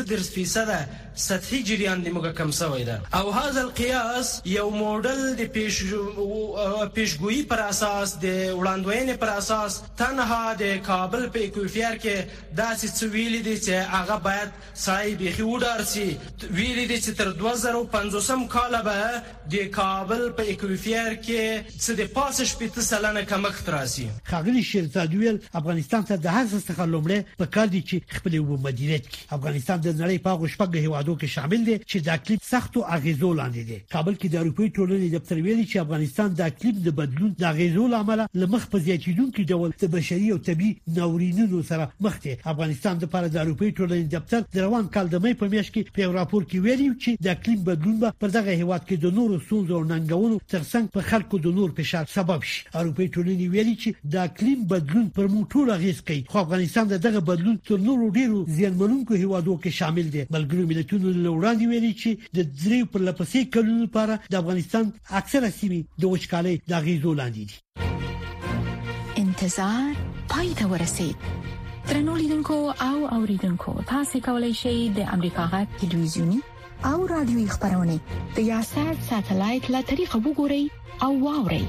22.15 0.10 0.22
فیصد 0.36 0.88
سطحي 1.16 1.62
جریان 1.64 2.02
د 2.04 2.08
موږ 2.08 2.34
کم 2.38 2.52
شوی 2.52 2.84
ده 2.84 3.02
او 3.14 3.30
هاذا 3.32 3.62
القياس 3.62 4.42
یو 4.46 4.70
موډل 4.70 5.36
د 5.38 5.42
پیش 5.54 5.82
پیشګوئی 6.94 7.44
پر 7.50 7.60
اساس 7.60 8.14
د 8.22 8.42
وړاندوینې 8.56 9.18
پر 9.20 9.30
اساس 9.30 9.80
تنها 9.98 10.54
د 10.62 10.78
کابل 10.88 11.28
په 11.30 11.48
کوفیر 11.58 11.98
کې 12.06 12.58
داسې 12.58 13.06
ویل 13.14 13.42
دي 13.44 13.58
چې 13.60 13.94
هغه 13.96 14.20
باید 14.30 14.52
سای 14.74 15.16
بيخي 15.16 15.42
وډارسي 15.42 16.52
ویل 16.52 16.82
دي 16.88 17.00
چې 17.02 17.18
تر 17.22 17.32
2050 17.46 18.48
کال 18.58 18.82
به 18.90 19.10
د 19.56 19.72
کابل 19.80 20.24
په 20.42 20.56
کوفیر 20.66 21.12
کې 21.28 21.76
څه 21.80 21.98
د 22.02 22.12
پاسش 22.20 22.56
په 22.56 22.76
تسلانه 22.80 23.22
کمښت 23.26 23.70
راسي 23.78 24.08
خغلی 24.34 24.64
شیرزاد 24.74 25.14
ویل 25.16 25.40
افغانستان 25.60 26.04
ته 26.08 26.16
د 26.24 26.34
هڅه 26.38 26.60
څخه 26.70 26.88
لومړی 26.94 27.18
په 27.42 27.46
کار 27.56 27.70
دي 27.74 27.82
چې 27.90 28.18
خپل 28.18 28.34
و 28.40 28.58
مدیریت 28.68 29.06
کړي 29.10 29.36
افغانستان 29.38 29.84
د 29.86 29.94
نړۍ 30.00 30.18
په 30.26 30.32
هغه 30.36 30.48
شپږ 30.54 30.80
هیوادو 30.86 31.14
کې 31.20 31.34
شامل 31.36 31.62
دي 31.70 31.76
چې 31.92 32.02
د 32.08 32.18
اقلیم 32.18 32.42
سختو 32.48 32.82
اغیزو 32.96 33.30
لاندې 33.40 33.64
دي 33.70 33.78
کابل 33.96 34.18
کې 34.18 34.34
د 34.34 34.36
اروپאי 34.42 34.68
ټولنې 34.78 35.14
دفتر 35.18 35.38
ویلي 35.46 35.66
چې 35.72 35.84
افغانستان 35.86 36.34
د 36.40 36.50
اقلیم 36.52 36.82
د 36.88 36.96
بدلون 37.00 37.32
د 37.44 37.48
اغیزو 37.52 37.86
لامل 37.94 38.24
لمخ 38.44 38.66
په 38.74 38.84
زیاتیدونکو 38.90 39.46
ډول 39.54 39.76
د 39.86 39.94
بشري 39.96 40.28
او 40.34 40.38
طبي 40.50 40.70
ناورینونو 41.00 41.62
سره 41.72 41.88
مخ 42.08 42.20
دي 42.28 42.36
افغانستان 42.54 43.00
د 43.04 43.08
لپاره 43.10 43.34
د 43.38 43.42
اروپאי 43.46 43.70
ټولنې 43.70 44.16
دفتر 44.16 44.46
د 44.58 44.66
روان 44.68 44.92
کال 44.98 45.14
د 45.16 45.24
مې 45.26 45.42
په 45.44 45.54
میاشت 45.56 45.74
کې 45.76 45.98
په 46.00 46.16
راپور 46.20 46.44
کې 46.50 46.64
ویلي 46.68 46.90
چې 47.04 47.26
د 47.28 47.36
اقلیم 47.38 47.64
بدلون 47.72 47.98
به 48.06 48.18
پر 48.26 48.36
دغه 48.40 48.58
هیواد 48.64 48.86
کې 48.90 49.06
د 49.08 49.18
نورو 49.22 49.42
ستونزو 49.48 49.80
او 49.80 49.88
ننګونو 49.94 50.44
ترڅنګ 50.56 50.86
په 51.00 51.10
خلکو 51.14 51.42
د 51.48 51.58
نور 51.60 51.74
فشار 51.82 52.12
سبب 52.18 52.50
شي 52.52 52.62
اروپאי 52.84 53.10
ټولنې 53.16 53.56
ویلي 53.58 53.76
چې 53.82 54.14
د 54.18 54.28
اقلیم 54.30 54.66
بدلون 54.76 55.10
پر 55.20 55.28
موږ 55.36 55.44
ټول 55.54 55.70
اغیز 55.76 56.02
کوي 56.10 56.22
خو 56.34 56.40
افغانستان 56.40 56.88
دغه 56.94 57.20
بدلون 57.30 57.58
تر 57.70 57.78
نورو 57.86 58.10
ډیرو 58.18 58.42
زیانمنونکو 58.58 59.14
هیوادو 59.22 59.54
کې 59.64 59.72
شامل 59.80 60.08
دی 60.16 60.22
ملګری 60.36 60.64
ملتونو 60.72 61.08
لوړاندې 61.26 61.66
ویلي 61.72 61.94
چې 62.02 62.10
د 62.36 62.38
درې 62.62 62.80
پر 62.96 63.02
لپسې 63.10 63.40
کلونو 63.54 63.82
لپاره 63.86 64.14
د 64.32 64.34
افغانستان 64.42 64.84
اکثره 65.20 65.50
سیمې 65.60 65.82
د 66.02 66.04
وچکالۍ 66.14 66.56
د 66.70 66.72
اغیزو 66.82 67.12
لاندې 67.20 67.44
دي 67.50 67.56
انتظار 69.24 69.94
پای 70.36 70.50
ته 70.60 70.66
ورسید 70.74 71.18
ترنولیدونکو 71.90 72.58
او 72.88 72.98
اوریدونکو 73.16 73.72
تاسو 73.96 74.16
کولی 74.30 74.54
شئ 74.62 74.78
د 75.00 75.10
امریکا 75.18 75.46
غږ 75.56 75.68
تلویزیونی 75.88 76.40
او 76.94 76.98
رادیوي 77.16 77.48
خبرونه 77.58 77.98
د 78.38 78.48
یاشر 78.52 78.94
ساتلایت 79.10 79.66
له 79.76 79.82
طریقو 79.92 80.20
وګورئ 80.26 80.64
او 81.06 81.12
واورئ 81.26 81.66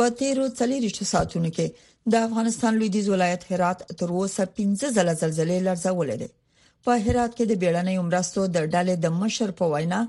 په 0.00 0.10
تیرو 0.18 0.44
40 0.62 1.06
ساعتونو 1.12 1.48
کې 1.56 1.66
د 2.08 2.14
افغانستان 2.26 2.72
لویدیز 2.78 3.06
ولایت 3.08 3.42
هرات 3.52 3.78
تر 4.00 4.08
اوسه 4.16 4.44
15 4.44 4.90
زله 4.96 5.14
زلزلې 5.20 5.58
لړزولې 5.66 6.16
دي 6.22 6.28
په 6.84 6.90
هرات 7.06 7.32
کې 7.36 7.44
د 7.46 7.52
بیړنۍ 7.62 7.96
عمرستو 8.02 8.40
د 8.46 8.58
ډلې 8.74 8.94
د 9.00 9.06
مشر 9.20 9.48
په 9.58 9.64
وینا 9.72 10.00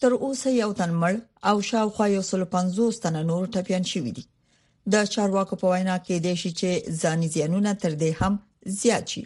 تر 0.00 0.12
اوسه 0.24 0.48
یو 0.62 0.70
تن 0.78 0.90
مړ 1.02 1.14
او 1.48 1.56
شاوخوا 1.70 2.06
یو 2.16 2.22
سل 2.30 2.42
50 2.54 3.00
تن 3.02 3.16
نور 3.30 3.42
ټپيان 3.54 3.84
شوي 3.92 4.12
دي 4.18 4.24
د 4.92 5.04
چارواکو 5.14 5.54
په 5.62 5.66
وینا 5.72 5.96
کې 6.06 6.16
د 6.26 6.34
شي 6.40 6.50
چې 6.60 6.68
ځاني 7.02 7.28
زیانونه 7.34 7.70
تر 7.82 7.92
دې 8.02 8.10
هم 8.20 8.34
زیات 8.80 9.04
شي 9.12 9.22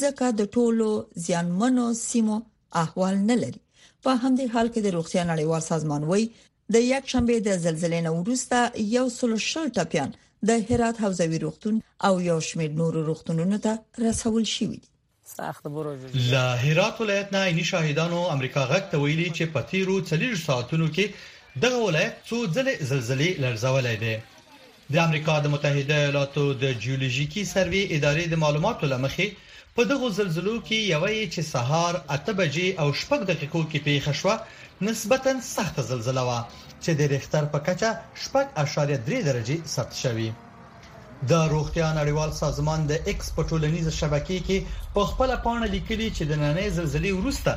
ځکه 0.00 0.26
د 0.40 0.50
ټولو 0.56 0.88
زیانمنو 1.26 1.86
سیمو 2.08 2.36
احوال 2.82 3.14
نه 3.30 3.36
لري 3.42 3.60
په 4.02 4.10
همدې 4.22 4.46
حال 4.54 4.68
کې 4.74 4.80
د 4.82 4.88
روغتیا 4.96 5.22
نړیوال 5.32 5.62
سازمان 5.70 6.02
وایي 6.10 6.26
د 6.74 6.76
یک 6.92 7.04
شنبه 7.12 7.36
د 7.46 7.50
زلزلې 7.66 8.00
نه 8.08 8.12
وروسته 8.20 8.56
یو 8.96 9.06
سل 9.18 9.32
شل 9.50 9.66
ټپيان 9.78 10.10
د 10.48 10.52
هرات 10.70 10.96
حوزوي 11.04 11.38
روغتون 11.46 11.76
او 12.06 12.14
یو 12.30 12.38
شمېر 12.48 12.70
نورو 12.80 13.00
روغتونونو 13.10 13.56
ته 13.64 13.72
رسول 14.06 14.44
شوې 14.56 14.78
دي 14.84 14.88
سخت 15.36 15.64
بروج 15.74 16.00
لا 16.32 16.46
هرات 16.64 16.96
ولایت 17.02 17.28
نه 17.34 17.40
عیني 17.50 17.64
شاهدانو 17.72 18.20
امریکا 18.34 18.62
غک 18.72 18.84
ته 18.94 19.02
ویلي 19.02 19.28
چې 19.36 19.44
په 19.56 19.60
تیرو 19.72 19.94
40 20.10 20.34
ساعتونو 20.46 20.86
کې 20.96 21.04
دغه 21.66 21.78
ولایت 21.86 22.14
څو 22.30 22.36
ځله 22.56 22.72
زلزلې 22.88 23.30
لړزولې 23.42 23.96
ده 24.04 24.14
د 24.96 25.04
امریکا 25.06 25.36
د 25.44 25.54
متحده 25.54 25.96
ایالاتو 26.00 26.44
د 26.64 26.74
جیولوژیکی 26.86 27.42
سروې 27.54 27.82
ادارې 27.94 28.24
د 28.32 28.42
معلوماتو 28.44 28.84
لمخې 28.92 29.28
په 29.76 29.82
دغه 29.92 30.06
زلزلو 30.18 30.56
کې 30.66 30.78
یوې 30.94 31.18
چې 31.32 31.40
سهار 31.54 31.94
8 32.16 32.38
بجې 32.40 32.66
او 32.84 32.88
شپږ 33.02 33.20
دقیقو 33.30 33.62
کې 33.70 33.78
پیښه 33.86 34.12
شو 34.22 34.32
نسبتا 34.90 35.32
سخت 35.56 35.76
زلزلہ 35.92 36.22
و 36.28 36.42
چې 36.84 36.90
د 36.98 37.00
ریختر 37.12 37.44
په 37.52 37.58
کچه 37.66 37.88
شپږ 38.22 38.46
اشاریه 38.62 38.98
3 39.08 39.20
درجه 39.28 39.56
ثبت 39.74 39.92
شوې 40.04 40.28
د 41.30 41.32
روغتیا 41.54 41.88
نړیوال 42.00 42.30
سازمان 42.42 42.80
د 42.86 42.92
ایکس 43.10 43.28
پټولنیز 43.36 43.86
شبکې 44.00 44.38
کې 44.46 44.58
په 44.94 45.00
خپل 45.10 45.28
پاڼه 45.44 45.66
لیکلي 45.74 46.08
چې 46.16 46.22
د 46.26 46.32
نننې 46.42 46.68
زلزلې 46.78 47.12
وروسته 47.18 47.50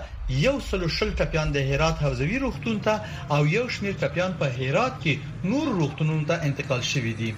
یو 0.46 0.56
سلو 0.70 0.88
شل 0.98 1.10
ټپيان 1.20 1.48
د 1.52 1.58
هرات 1.70 1.98
حوزوي 2.06 2.38
روغتون 2.46 2.78
ته 2.86 2.94
او 3.36 3.42
یو 3.56 3.66
شمیر 3.76 3.96
ټپيان 4.04 4.32
په 4.42 4.46
هرات 4.60 4.94
کې 5.04 5.14
نور 5.52 5.66
روغتونونو 5.80 6.24
ته 6.30 6.36
انتقال 6.48 6.82
شوي 6.94 7.14
دي 7.20 7.32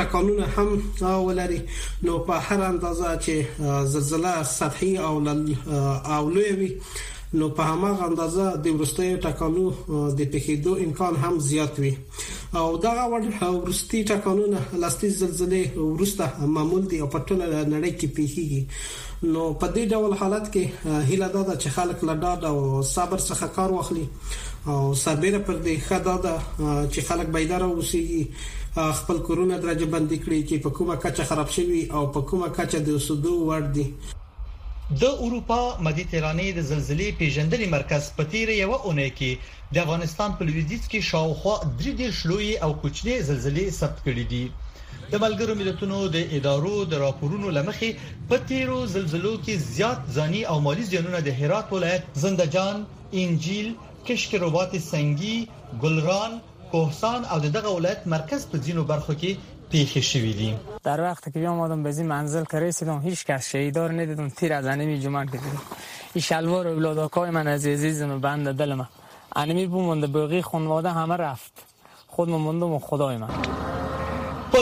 ټکانونه 0.00 0.50
هم 0.56 1.14
ولري 1.28 1.60
نو 2.08 2.18
په 2.26 2.42
هر 2.48 2.64
اندازه 2.70 3.12
چې 3.26 3.88
زلزلہ 3.94 4.34
سطحي 4.52 4.92
او 5.10 5.14
او 6.16 6.22
لوی 6.36 6.70
نو 7.40 7.46
په 7.58 7.66
هغه 7.66 8.06
اندازه 8.08 8.48
د 8.64 8.66
ورستۍ 8.78 9.16
ټکانو 9.28 10.10
د 10.18 10.28
پکېدو 10.34 10.74
امکان 10.88 11.16
هم 11.24 11.38
زیات 11.46 11.78
وي 11.84 11.94
او 12.56 12.76
دا 12.76 12.92
غوړ 12.98 13.24
ورستۍ 13.30 14.04
ټکانونه 14.10 14.80
لاستی 14.84 15.10
زلزلې 15.22 15.80
ورسته 15.86 16.50
معمول 16.58 16.84
دي 16.92 17.00
او 17.00 17.06
په 17.16 17.24
ټوله 17.30 17.46
نړۍ 17.54 17.94
کې 18.02 18.12
پیښیږي 18.20 18.60
نو 19.30 19.42
په 19.60 19.66
دې 19.74 19.84
ډول 19.92 20.12
حالت 20.20 20.46
کې 20.54 20.64
هیله 21.08 21.28
دا 21.34 21.42
ده 21.48 21.54
چې 21.62 21.68
خلک 21.76 21.98
له 22.08 22.14
ډاډ 22.22 22.40
او 22.50 22.82
صبر 22.94 23.18
څخه 23.30 23.46
کار 23.56 23.70
واخلي 23.72 24.06
او 24.70 24.80
صبر 25.04 25.34
پر 25.46 25.56
دې 25.66 25.74
خدا 25.88 26.16
ده 26.24 26.34
چې 26.92 27.00
خلک 27.08 27.26
بیدار 27.36 27.62
اوسي 27.66 28.04
خپل 28.98 29.16
کورونه 29.28 29.54
درجه 29.58 29.84
بندي 29.94 30.18
کړي 30.24 30.40
چې 30.48 30.56
په 30.64 30.70
کومه 30.78 30.94
کچه 31.04 31.24
خراب 31.28 31.48
شي 31.56 31.64
او 31.96 32.02
په 32.14 32.20
کومه 32.30 32.48
کچه 32.58 32.78
د 32.82 32.88
وسودو 32.96 33.32
ور 33.48 33.60
دي 33.76 33.86
د 35.02 35.04
اروپا 35.24 35.60
مدیترانه 35.88 36.46
د 36.54 36.60
زلزلې 36.72 37.08
پیژندلې 37.20 37.68
مرکز 37.76 38.02
په 38.16 38.22
تیر 38.32 38.48
یو 38.62 38.72
اونۍ 38.86 39.10
کې 39.18 39.30
د 39.74 39.76
افغانستان 39.84 40.30
په 40.38 40.42
لویدیز 40.50 40.84
کې 40.90 41.00
شاوخوا 41.10 41.54
درې 41.78 41.92
ډېر 42.00 42.10
شلوي 42.22 42.52
او 42.66 42.70
کوچني 42.82 43.14
زلزلې 43.30 43.66
ثبت 43.80 43.98
کړې 44.06 44.24
دي 44.32 44.44
د 45.12 45.20
ملګرو 45.24 45.54
ملتونو 45.60 45.98
د 46.16 46.34
ادارو 46.38 46.74
د 46.92 47.00
راپورونو 47.02 47.50
لمخې 47.56 47.90
په 48.28 48.38
تیرو 48.50 48.76
زلزلو 48.94 49.32
کې 49.44 49.56
زیات 49.72 50.04
ځاني 50.18 50.42
او 50.52 50.56
مالی 50.66 50.86
زیانونه 50.90 51.20
د 51.26 51.40
هرات 51.40 51.72
ولایت 51.78 52.18
زندجان 52.22 52.84
انجیل 53.22 53.68
کشک 54.10 54.34
روبات 54.44 54.76
سنگي 54.86 55.36
ګلران 55.82 56.38
کوهسان 56.72 57.20
او 57.34 57.38
دغه 57.48 57.74
ولایت 57.80 58.06
مرکز 58.14 58.46
په 58.52 58.58
ځینو 58.58 58.84
برخو 58.92 59.14
کې 59.18 59.50
شوې 59.74 60.00
شویدیم 60.10 60.56
در 60.86 61.02
کې 61.14 61.30
که 61.34 61.40
اومدم 61.52 61.82
به 61.84 61.90
این 62.02 62.06
منزل 62.08 62.44
که 62.54 62.60
رسیدم 62.64 63.00
هیچ 63.10 63.22
کس 63.28 63.48
شهیدار 63.52 63.92
ندیدم 64.00 64.28
تیر 64.40 64.52
از 64.58 64.66
انمی 64.74 64.98
جمعه 65.06 65.24
کې 65.26 65.30
دیدم 65.46 65.60
این 66.20 66.26
شلوار 66.28 67.10
و 67.22 67.26
من 67.40 67.46
از 67.56 67.66
عزیزم 67.74 68.10
و 68.16 68.18
بند 68.30 68.56
دل 68.62 68.74
من 68.80 68.88
انمی 69.44 69.66
بقیه 70.06 70.42
خونواده 70.50 70.90
همه 71.02 71.16
رفت 71.26 71.52
خود 72.18 72.28
موندم 72.38 72.72
و 72.80 72.82
خدای 72.90 73.16
من 73.24 73.28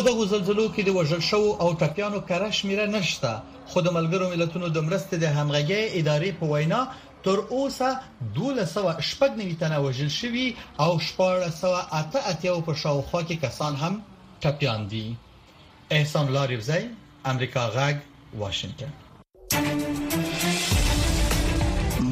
په 0.00 0.09
دغه 0.12 0.26
زلزلو 0.35 0.64
کې 0.75 0.83
د 0.85 0.90
وژل 0.99 1.23
شوو 1.30 1.50
او 1.62 1.69
ټپیانو 1.80 2.21
کره 2.28 2.49
شمیره 2.59 2.87
نشته 2.97 3.30
خو 3.71 3.78
د 3.83 3.88
ملګرو 3.97 4.26
ملتونو 4.35 4.66
د 4.73 4.78
مرستې 4.88 5.16
د 5.21 5.26
همغږي 5.37 5.80
ادارې 5.99 6.30
په 6.38 6.45
وینا 6.52 6.80
تر 7.25 7.38
اوسه 7.54 7.88
1290 8.21 9.61
تنه 9.62 9.76
وژل 9.87 10.11
شوي 10.21 10.47
او 10.85 10.90
1480 11.09 12.66
په 12.66 12.73
شاوخوا 12.83 13.21
کې 13.28 13.37
کسان 13.45 13.73
هم 13.83 13.95
ټپیان 14.42 14.80
دي 14.92 15.07
احسان 15.97 16.26
لاریوزی 16.37 16.83
امریکا 17.33 17.62
غږ 17.78 17.97
واشنگتن 18.42 18.90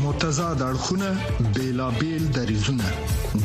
متضاد 0.09 0.63
اړخونه 0.65 1.17
بیلابیل 1.57 2.29
دریزونه 2.37 2.85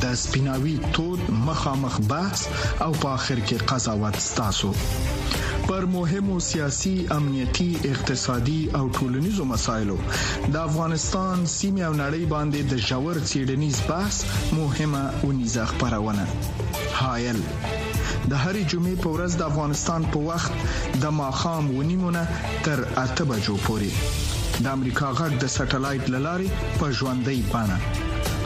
د 0.01 0.13
سپیناوي 0.21 0.75
تود 0.97 1.23
مخامخ 1.47 1.95
بحث 2.11 2.41
او 2.85 2.91
په 3.01 3.09
اخر 3.17 3.41
کې 3.47 3.57
قضاوت 3.71 4.15
ستاسو 4.27 4.69
پر 5.67 5.85
مهمو 5.95 6.37
سیاسي 6.47 6.93
امنيتي 7.17 7.67
اقتصادي 7.91 8.57
او 8.81 8.83
ټولنيزو 8.99 9.43
مسايلو 9.53 9.97
د 10.13 10.55
افغانستان 10.55 11.45
سیمه 11.57 11.83
او 11.89 11.93
نړۍ 12.03 12.23
باندې 12.33 12.61
د 12.71 12.73
جوړ 12.89 13.13
سيډنيز 13.31 13.77
بحث 13.89 14.23
مهمه 14.59 15.29
ونيزه 15.29 15.69
خبرونه 15.73 16.27
هايل 16.37 17.41
د 18.31 18.33
هرې 18.43 18.63
جمعې 18.71 18.95
په 19.03 19.07
ورځ 19.15 19.31
د 19.39 19.43
افغانستان 19.51 20.01
په 20.13 20.17
وخت 20.33 20.51
د 21.07 21.17
ماخام 21.23 21.73
ونیمونه 21.79 22.23
تر 22.69 22.85
اته 23.05 23.23
بجو 23.33 23.57
پوري 23.65 23.93
د 24.61 24.65
امریکا 24.69 25.07
غږ 25.19 25.31
د 25.43 25.47
سټلایټ 25.53 26.09
للارې 26.13 26.49
په 26.79 26.87
ژوندۍ 26.97 27.39
بانه 27.53 27.77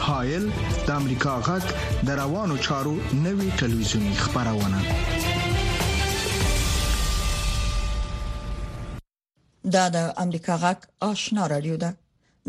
هایل 0.06 0.44
د 0.86 0.88
امریکا 1.00 1.34
غږ 1.48 1.64
د 2.08 2.16
روانو 2.22 2.56
چارو 2.66 2.94
نوي 3.24 3.48
ټلویزیونی 3.62 4.12
خبرونه 4.22 4.78
دا 9.76 9.84
د 9.96 10.08
امریکا 10.24 10.54
غږ 10.64 10.78
آشنا 11.10 11.46
رادیو 11.54 11.76
ده 11.84 11.90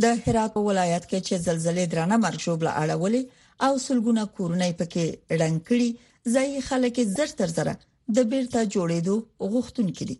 د 0.03 0.23
هرات 0.25 0.55
په 0.55 0.65
ولایت 0.69 1.03
کې 1.09 1.19
چې 1.27 1.43
زلزلې 1.45 1.85
درانه 1.93 2.17
مرجوب 2.25 2.63
له 2.67 2.71
اړولې 2.81 3.21
او 3.65 3.71
سلګونه 3.85 4.23
کورونه 4.37 4.67
پکې 4.81 5.05
ړنګړي 5.39 5.89
ځای 6.37 6.49
خلک 6.71 7.03
زر 7.17 7.35
تر 7.43 7.47
زره 7.59 7.75
د 8.17 8.17
بیرته 8.31 8.69
جوړېدو 8.73 9.15
غوښتونکي 9.53 10.03
دي 10.09 10.17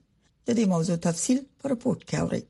د 0.48 0.50
دې 0.58 0.66
موضوع 0.78 0.98
تفصيل 1.10 1.40
پر 1.62 1.76
پورت 1.82 2.02
کې 2.10 2.20
اورئ 2.26 2.44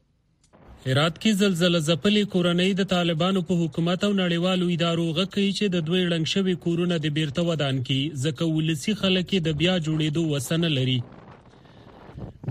هرات 0.88 1.18
کې 1.24 1.32
زلزلہ 1.40 1.80
ځپلې 1.86 2.22
کورنۍ 2.34 2.76
د 2.80 2.86
طالبانو 2.92 3.42
په 3.48 3.56
حکومت 3.62 4.04
او 4.08 4.10
نړیوالو 4.20 4.68
ادارو 4.76 5.08
غکې 5.18 5.48
چې 5.58 5.72
د 5.74 5.82
دوی 5.88 6.04
لنګ 6.12 6.30
شوی 6.34 6.54
کورونه 6.66 7.00
د 7.06 7.12
بیرته 7.18 7.44
ودان 7.48 7.82
کی 7.90 7.98
ځکه 8.26 8.48
ولسی 8.58 8.94
خلک 9.02 9.34
د 9.48 9.58
بیا 9.64 9.74
جوړېدو 9.88 10.24
وسنه 10.34 10.70
لري 10.76 10.96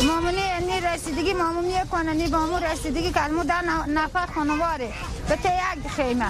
معاملې 0.09 0.44
رسیدگی 0.95 1.33
مامو 1.33 1.61
کنه 1.93 2.29
بامو 2.29 2.59
رسیدگی 2.73 3.11
کلمو 3.11 3.45
در 3.45 3.63
نفر 3.95 4.27
خانواره 4.35 4.89
به 5.29 5.37
ته 5.37 5.51
یک 5.79 5.91
خیمه 5.91 6.27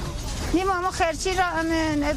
نی 0.54 0.64
مامو 0.64 0.90
خرچی 0.90 1.30
را 1.36 1.46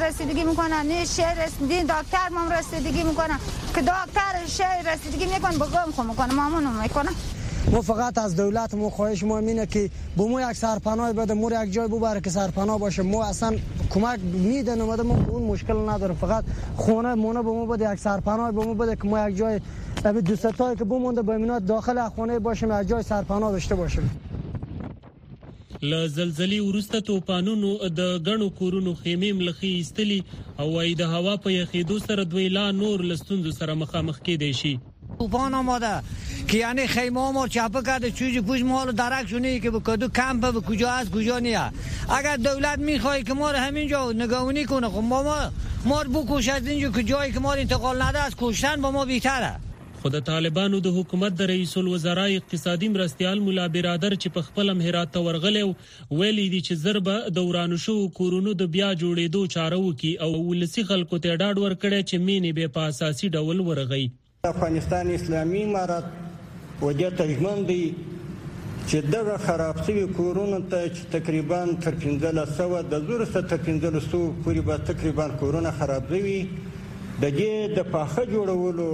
رسیدگی 0.08 0.44
میکنه 0.44 0.82
نی 0.84 1.06
شهر 1.06 1.46
رسیدگی 1.46 1.82
دکتر 1.84 2.30
مامو 2.32 2.52
رسیدگی 2.52 3.04
میکنه 3.04 3.34
که 3.76 3.82
دکتر 3.82 4.34
شهر 4.48 4.82
رسیدگی 4.94 5.26
میکنه 5.26 5.58
بگم 5.58 5.92
خو 5.96 6.04
میکنه 6.04 6.34
مامو 6.34 6.82
میکنه. 6.82 7.10
ما 7.72 7.82
فقط 7.82 8.18
از 8.18 8.36
دولت 8.36 8.74
ما 8.74 8.90
خواهش 8.90 9.24
ما 9.24 9.38
اینه 9.40 9.66
که 9.66 9.90
به 10.18 10.24
ما 10.24 10.42
یک 10.52 10.58
سرپناه 10.58 11.14
بده 11.14 11.34
مور 11.34 11.64
یک 11.66 11.74
جای 11.74 11.88
ببره 11.88 12.22
که 12.22 12.30
سرپناه 12.30 12.80
باشه 12.80 13.02
ما 13.04 13.24
اصلا 13.26 13.56
کمک 13.90 14.20
میدن 14.24 14.82
اومده 14.82 15.04
ما 15.04 15.18
اون 15.30 15.42
مشکل 15.44 15.90
نداره 15.90 16.14
فقط 16.14 16.44
خونه 16.78 17.14
مونه 17.14 17.42
به 17.42 17.52
ما 17.52 17.66
بده 17.66 17.94
یک 17.94 18.00
سرپناه 18.00 18.52
به 18.52 18.66
ما 18.66 18.74
بده 18.74 18.96
که 18.96 19.04
ما 19.08 19.30
یک 19.30 19.38
جای 19.38 19.60
به 20.04 20.22
دوست 20.22 20.48
که 20.78 20.84
بمونده 20.84 21.22
با 21.22 21.34
اینا 21.34 21.60
داخل 21.60 22.10
خانه 22.16 22.40
باشیم 22.40 22.72
از 22.72 22.88
جای 22.88 23.04
سرپناه 23.04 23.52
داشته 23.52 23.76
باشیم 23.76 24.12
ل 25.82 26.08
زلزلې 26.08 26.60
ورسته 26.60 27.02
توپانونو 27.02 27.78
د 27.90 28.02
غنو 28.18 28.50
کورونو 28.50 28.94
خیمه 28.94 29.34
ملخي 29.34 29.80
استلی 29.80 30.24
او 30.60 30.74
وای 30.74 30.96
د 30.96 31.02
هوا 31.02 31.38
په 31.38 31.52
یخېدو 31.66 32.00
سره 32.08 32.24
دوی 32.26 32.50
لا 32.50 32.72
نور 32.72 33.02
لستوند 33.02 33.52
سره 33.52 33.74
مخامخ 33.74 34.20
کېدې 34.22 34.56
شي 34.56 34.80
طوفان 35.20 35.54
آماده 35.54 36.02
که 36.48 36.58
یعنی 36.58 36.88
خیمه 36.88 37.32
ما 37.32 37.48
چپه 37.48 37.82
کرده 37.82 38.12
چوجی 38.12 38.42
پوش 38.42 38.62
ما 38.62 38.84
رو 38.84 38.92
درک 38.92 39.28
شونه 39.30 39.60
که 39.60 39.72
به 39.72 39.80
کدو 39.80 40.08
کمپ 40.08 40.52
به 40.54 40.62
کجا 40.62 40.90
هست 40.92 41.12
کجا 41.12 41.40
نیه 41.40 41.72
اگر 42.10 42.38
دولت 42.38 42.80
میخواد 42.80 43.24
که 43.24 43.34
ما 43.34 43.52
رو 43.52 43.58
همینجا 43.58 44.12
نگاونی 44.12 44.66
کنه 44.66 44.88
خب 44.88 45.04
ما 45.04 45.24
ما 45.24 45.38
ما 45.86 46.04
بکوش 46.04 46.50
از 46.50 46.68
اینجا 46.68 46.90
که 46.92 47.04
جایی 47.04 47.32
که 47.34 47.40
ما 47.40 47.54
انتقال 47.54 48.02
نده 48.02 48.20
از 48.20 48.34
کشتن 48.42 48.82
با 48.82 48.92
ما 48.92 49.06
بهتره 49.06 49.56
خو 50.08 50.12
د 50.16 50.22
طالبانو 50.28 50.78
د 50.84 50.92
حکومت 50.98 51.34
د 51.40 51.46
رئیس 51.50 51.72
الوزرا 51.80 52.26
اقتصادي 52.34 52.88
مرستيال 52.92 53.40
مولا 53.48 53.64
برادر 53.72 54.14
چې 54.22 54.36
په 54.36 54.44
خپل 54.50 54.70
امهرات 54.74 55.10
تورغلی 55.16 55.64
ویلي 55.64 56.46
دی 56.54 56.62
چې 56.68 56.80
ضربه 56.84 57.32
د 57.38 57.48
ورانو 57.48 57.80
شو 57.86 57.96
کورونو 58.20 58.54
د 58.62 58.70
بیا 58.76 58.92
جوړېدو 59.02 59.42
چاره 59.56 59.80
وکي 59.88 60.14
او 60.28 60.30
ولسی 60.52 60.86
خلکو 60.94 61.20
ته 61.26 61.36
ډاډ 61.42 61.66
ورکړي 61.66 62.08
چې 62.12 62.24
مینه 62.30 62.54
به 62.62 62.72
په 62.80 62.94
اساسي 62.94 63.32
ډول 63.40 63.62
ورغی 63.66 64.06
افغانستان 64.52 65.12
اسلامي 65.18 65.66
امارات 65.72 66.82
وجه 66.88 67.12
تجمن 67.26 67.62
دی 67.74 67.82
چې 68.00 69.14
دغه 69.20 69.36
خراب 69.50 69.84
شوی 69.90 70.08
کورونه 70.24 70.62
ته 70.78 70.96
تقریبا 71.20 71.62
تر 71.90 72.00
1500 72.02 72.92
د 72.96 73.06
زور 73.12 73.28
څخه 73.28 73.46
تر 73.54 73.64
1500 73.70 74.10
پورې 74.10 74.74
به 74.74 74.90
تقریبا 74.96 75.28
کورونه 75.46 75.76
خراب 75.84 76.10
دی 76.18 76.42
د 76.58 77.24
دې 77.30 77.80
د 77.80 77.96
پاخه 77.96 78.30
جوړولو 78.36 78.92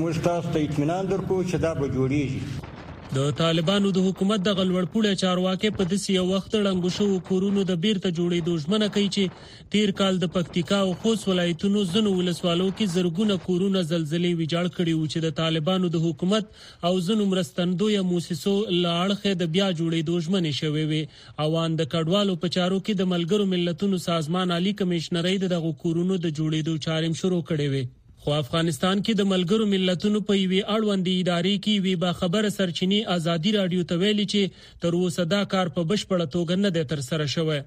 موږ 0.00 0.18
تاسو 0.24 0.50
ته 0.52 0.60
اطمینان 0.66 1.08
درکو 1.08 1.36
چې 1.48 1.58
دا 1.62 1.70
به 1.78 1.88
جوړیږي 1.94 2.70
د 3.16 3.26
طالبانو 3.40 3.90
د 3.96 4.04
حکومت 4.06 4.44
د 4.46 4.54
غلوړپوړې 4.60 5.18
چارواکي 5.22 5.70
په 5.78 5.86
دسي 5.90 6.14
یو 6.14 6.22
وخت 6.28 6.56
ړنګ 6.66 6.86
شو 6.94 7.08
کورونو 7.32 7.64
د 7.72 7.76
بیرته 7.82 8.12
جوړېدو 8.18 8.54
ژمنه 8.62 8.88
کوي 8.96 9.04
چې 9.18 9.68
تیر 9.76 9.92
کال 10.00 10.20
د 10.24 10.32
پکتیکا 10.38 10.78
او 10.86 10.94
خوست 11.04 11.28
ولایتونو 11.32 11.82
زنو 11.92 12.14
ولسوالو 12.20 12.70
کې 12.70 12.94
زرګونه 12.94 13.36
کورونه 13.50 13.84
زلزلې 13.92 14.32
ویجاړ 14.40 14.72
کړي 14.78 14.96
او 14.98 15.06
چې 15.12 15.26
د 15.28 15.36
طالبانو 15.44 15.92
د 15.96 16.04
حکومت 16.08 16.56
او 16.90 16.94
زنو 17.12 17.28
مرستندوی 17.36 18.00
موسسو 18.16 18.56
لاړخه 18.56 19.38
د 19.38 19.54
بیا 19.54 19.70
جوړېدو 19.78 20.20
ژمنه 20.24 20.58
شوې 20.64 20.84
وي 20.90 21.48
اوان 21.48 21.78
د 21.82 21.92
کډوالو 21.96 22.40
په 22.46 22.56
چارو 22.56 22.80
کې 22.86 23.02
د 23.02 23.12
ملګرو 23.16 23.52
ملتونو 23.56 24.02
سازمان 24.10 24.58
عالی 24.60 24.74
کمشنرۍ 24.84 25.46
دغه 25.48 25.76
کورونو 25.86 26.22
د 26.24 26.38
جوړېدو 26.38 26.84
چاریم 26.88 27.24
شروع 27.24 27.42
کړي 27.50 27.74
وي 27.76 27.86
خو 28.24 28.32
افغانستان 28.34 29.00
کې 29.06 29.14
د 29.18 29.24
ملګرو 29.28 29.64
ملتونو 29.70 30.18
په 30.26 30.34
یوې 30.40 30.58
اړوندې 30.72 31.14
ادارې 31.22 31.54
کې 31.62 31.78
وی 31.86 31.94
با 32.02 32.10
خبره 32.20 32.50
سرچینی 32.56 32.98
ازادي 33.14 33.52
رادیو 33.56 33.86
ته 33.92 33.96
ویلي 34.02 34.26
چې 34.32 34.66
تر 34.84 34.96
اوسه 34.98 35.24
دا 35.32 35.40
کار 35.54 35.70
په 35.78 35.86
بشپړه 35.92 36.28
توګه 36.34 36.60
نه 36.66 36.70
دی 36.76 36.84
تر 36.92 37.00
سره 37.08 37.26
شوی 37.34 37.58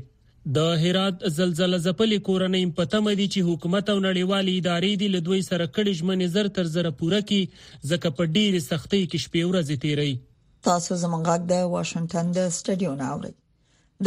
د 0.57 0.67
هرات 0.83 1.15
زلزلې 1.37 1.79
زپلې 1.87 2.17
کورنۍ 2.27 2.63
په 2.79 2.83
تمه 2.93 3.13
دي 3.19 3.25
چې 3.33 3.39
حکومت 3.49 3.85
او 3.93 3.97
نړیوالې 4.07 4.53
ادارې 4.61 4.91
د 5.01 5.03
لدوی 5.15 5.41
سره 5.49 5.65
کړي 5.75 5.91
ژمنې 5.99 6.27
زر 6.35 6.47
تر 6.57 6.65
زر 6.75 6.85
پوره 6.99 7.21
کړي 7.29 7.43
ځکه 7.89 8.07
په 8.17 8.23
ډېری 8.35 8.61
سختۍ 8.69 9.01
کې 9.09 9.17
شپې 9.25 9.41
ورځې 9.49 9.75
تیري 9.85 10.11
تاسو 10.69 10.91
زمونږ 11.05 11.23
د 11.53 11.65
واشنگټن 11.73 12.25
د 12.37 12.47
سټډیو 12.59 12.93
ناوړي 13.03 13.33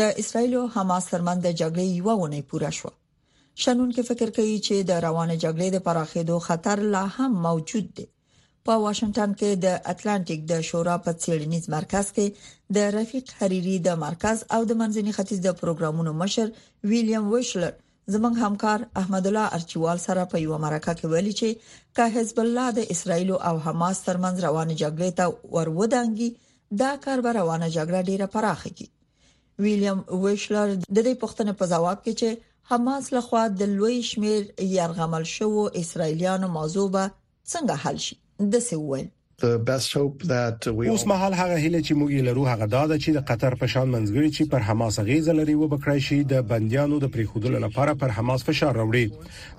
د 0.02 0.22
اسرایل 0.24 0.52
او 0.62 0.64
حماس 0.76 1.04
ترمن 1.16 1.36
د 1.48 1.58
جګړې 1.60 1.84
یو 1.98 2.16
ونه 2.22 2.40
پوره 2.54 2.70
شو 2.78 2.90
شنن 3.62 3.88
کې 3.94 4.02
فکر 4.10 4.28
کوي 4.38 4.56
چې 4.66 4.76
د 4.90 5.04
روانه 5.08 5.34
جګړې 5.44 5.68
د 5.76 5.86
پراخېدو 5.86 6.36
خطر 6.48 6.76
لا 6.96 7.04
هم 7.18 7.30
موجود 7.48 7.86
دی 8.00 8.06
په 8.70 8.76
واشنگټن 8.82 9.30
کې 9.38 9.56
د 9.62 9.78
اټلانټیک 9.92 10.40
د 10.50 10.60
شورا 10.66 10.92
په 11.04 11.12
څېړنیز 11.22 11.64
مرکز 11.76 12.10
کې 12.16 12.26
د 12.76 12.92
رفیق 12.96 13.30
حریری 13.38 13.76
د 13.86 13.96
مرکز 14.02 14.42
او 14.56 14.60
د 14.72 14.76
منځني 14.82 15.14
ختیځ 15.16 15.40
د 15.46 15.56
پروګرامونو 15.60 16.12
مشر 16.20 16.52
ویلیام 16.90 17.24
ویشلر 17.32 17.72
زمنګ 18.14 18.36
همکار 18.44 18.84
احمد 19.02 19.26
الله 19.30 19.54
ارچوال 19.58 20.02
سره 20.06 20.26
په 20.34 20.42
یو 20.44 20.60
مرکه 20.66 20.94
کې 21.00 21.10
ویلي 21.14 21.34
چې 21.40 21.74
که 21.96 22.06
حزب 22.18 22.38
الله 22.44 22.68
د 22.78 22.88
اسرایل 22.96 23.34
او 23.50 23.52
حماس 23.66 24.04
ترمنځ 24.08 24.44
روانه 24.46 24.76
جګړه 24.82 25.10
ته 25.18 25.58
ورودانګي 25.58 26.30
دا 26.84 26.90
کار 27.04 27.24
به 27.26 27.36
روانه 27.40 27.68
جګړه 27.76 28.00
ډیره 28.10 28.26
پراخه 28.34 28.70
کړي 28.78 29.66
ویلیام 29.66 30.06
ویشلر 30.26 30.76
د 30.86 30.98
دې 31.02 31.14
پښتنه 31.26 31.58
په 31.62 31.70
ځواب 31.74 31.98
کې 32.06 32.22
چې 32.22 32.48
حماس 32.72 33.12
لخوا 33.18 33.44
د 33.60 33.70
لوی 33.76 33.98
شمیر 34.14 34.48
يرغمل 34.78 35.30
شوو 35.36 35.68
اسرایلیانو 35.86 36.54
موضوع 36.58 36.88
به 36.96 37.04
څنګه 37.12 37.80
حل 37.86 38.02
شي 38.08 38.22
د 38.40 38.58
سوول 38.64 39.06
اوس 40.90 41.04
مهال 41.10 41.34
هغه 41.40 41.56
هله 41.64 41.80
چې 41.86 41.92
موږ 41.98 42.10
یې 42.16 42.22
لرو 42.28 42.44
هغه 42.52 42.66
دا 42.74 42.82
ده 42.90 42.96
چې 43.04 43.10
د 43.16 43.20
قطر 43.28 43.54
په 43.60 43.66
شان 43.74 43.86
منځګړي 43.94 44.30
چې 44.36 44.50
پر 44.52 44.60
حماس 44.68 44.96
غیزه 45.08 45.32
لري 45.40 45.54
و 45.58 45.68
بکړای 45.74 46.00
شي 46.06 46.18
د 46.32 46.42
بنديانو 46.50 46.98
د 47.04 47.12
پریخودلو 47.14 47.58
لپاره 47.66 47.94
پر 48.00 48.10
حماس 48.16 48.44
فشار 48.48 48.72
راوړي 48.80 49.04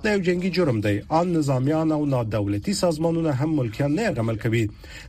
دا 0.03 0.13
یو 0.13 0.21
جنگي 0.27 0.51
جرم 0.57 0.77
دی 0.85 0.95
ان 1.19 1.33
نظامیان 1.37 1.87
او 1.97 2.03
نا 2.13 2.21
دولتي 2.37 2.73
سازمانونه 2.83 3.31
هم 3.41 3.49
ملکیان 3.61 3.95
نه 4.01 4.05
غمل 4.19 4.37
کوي 4.43 4.65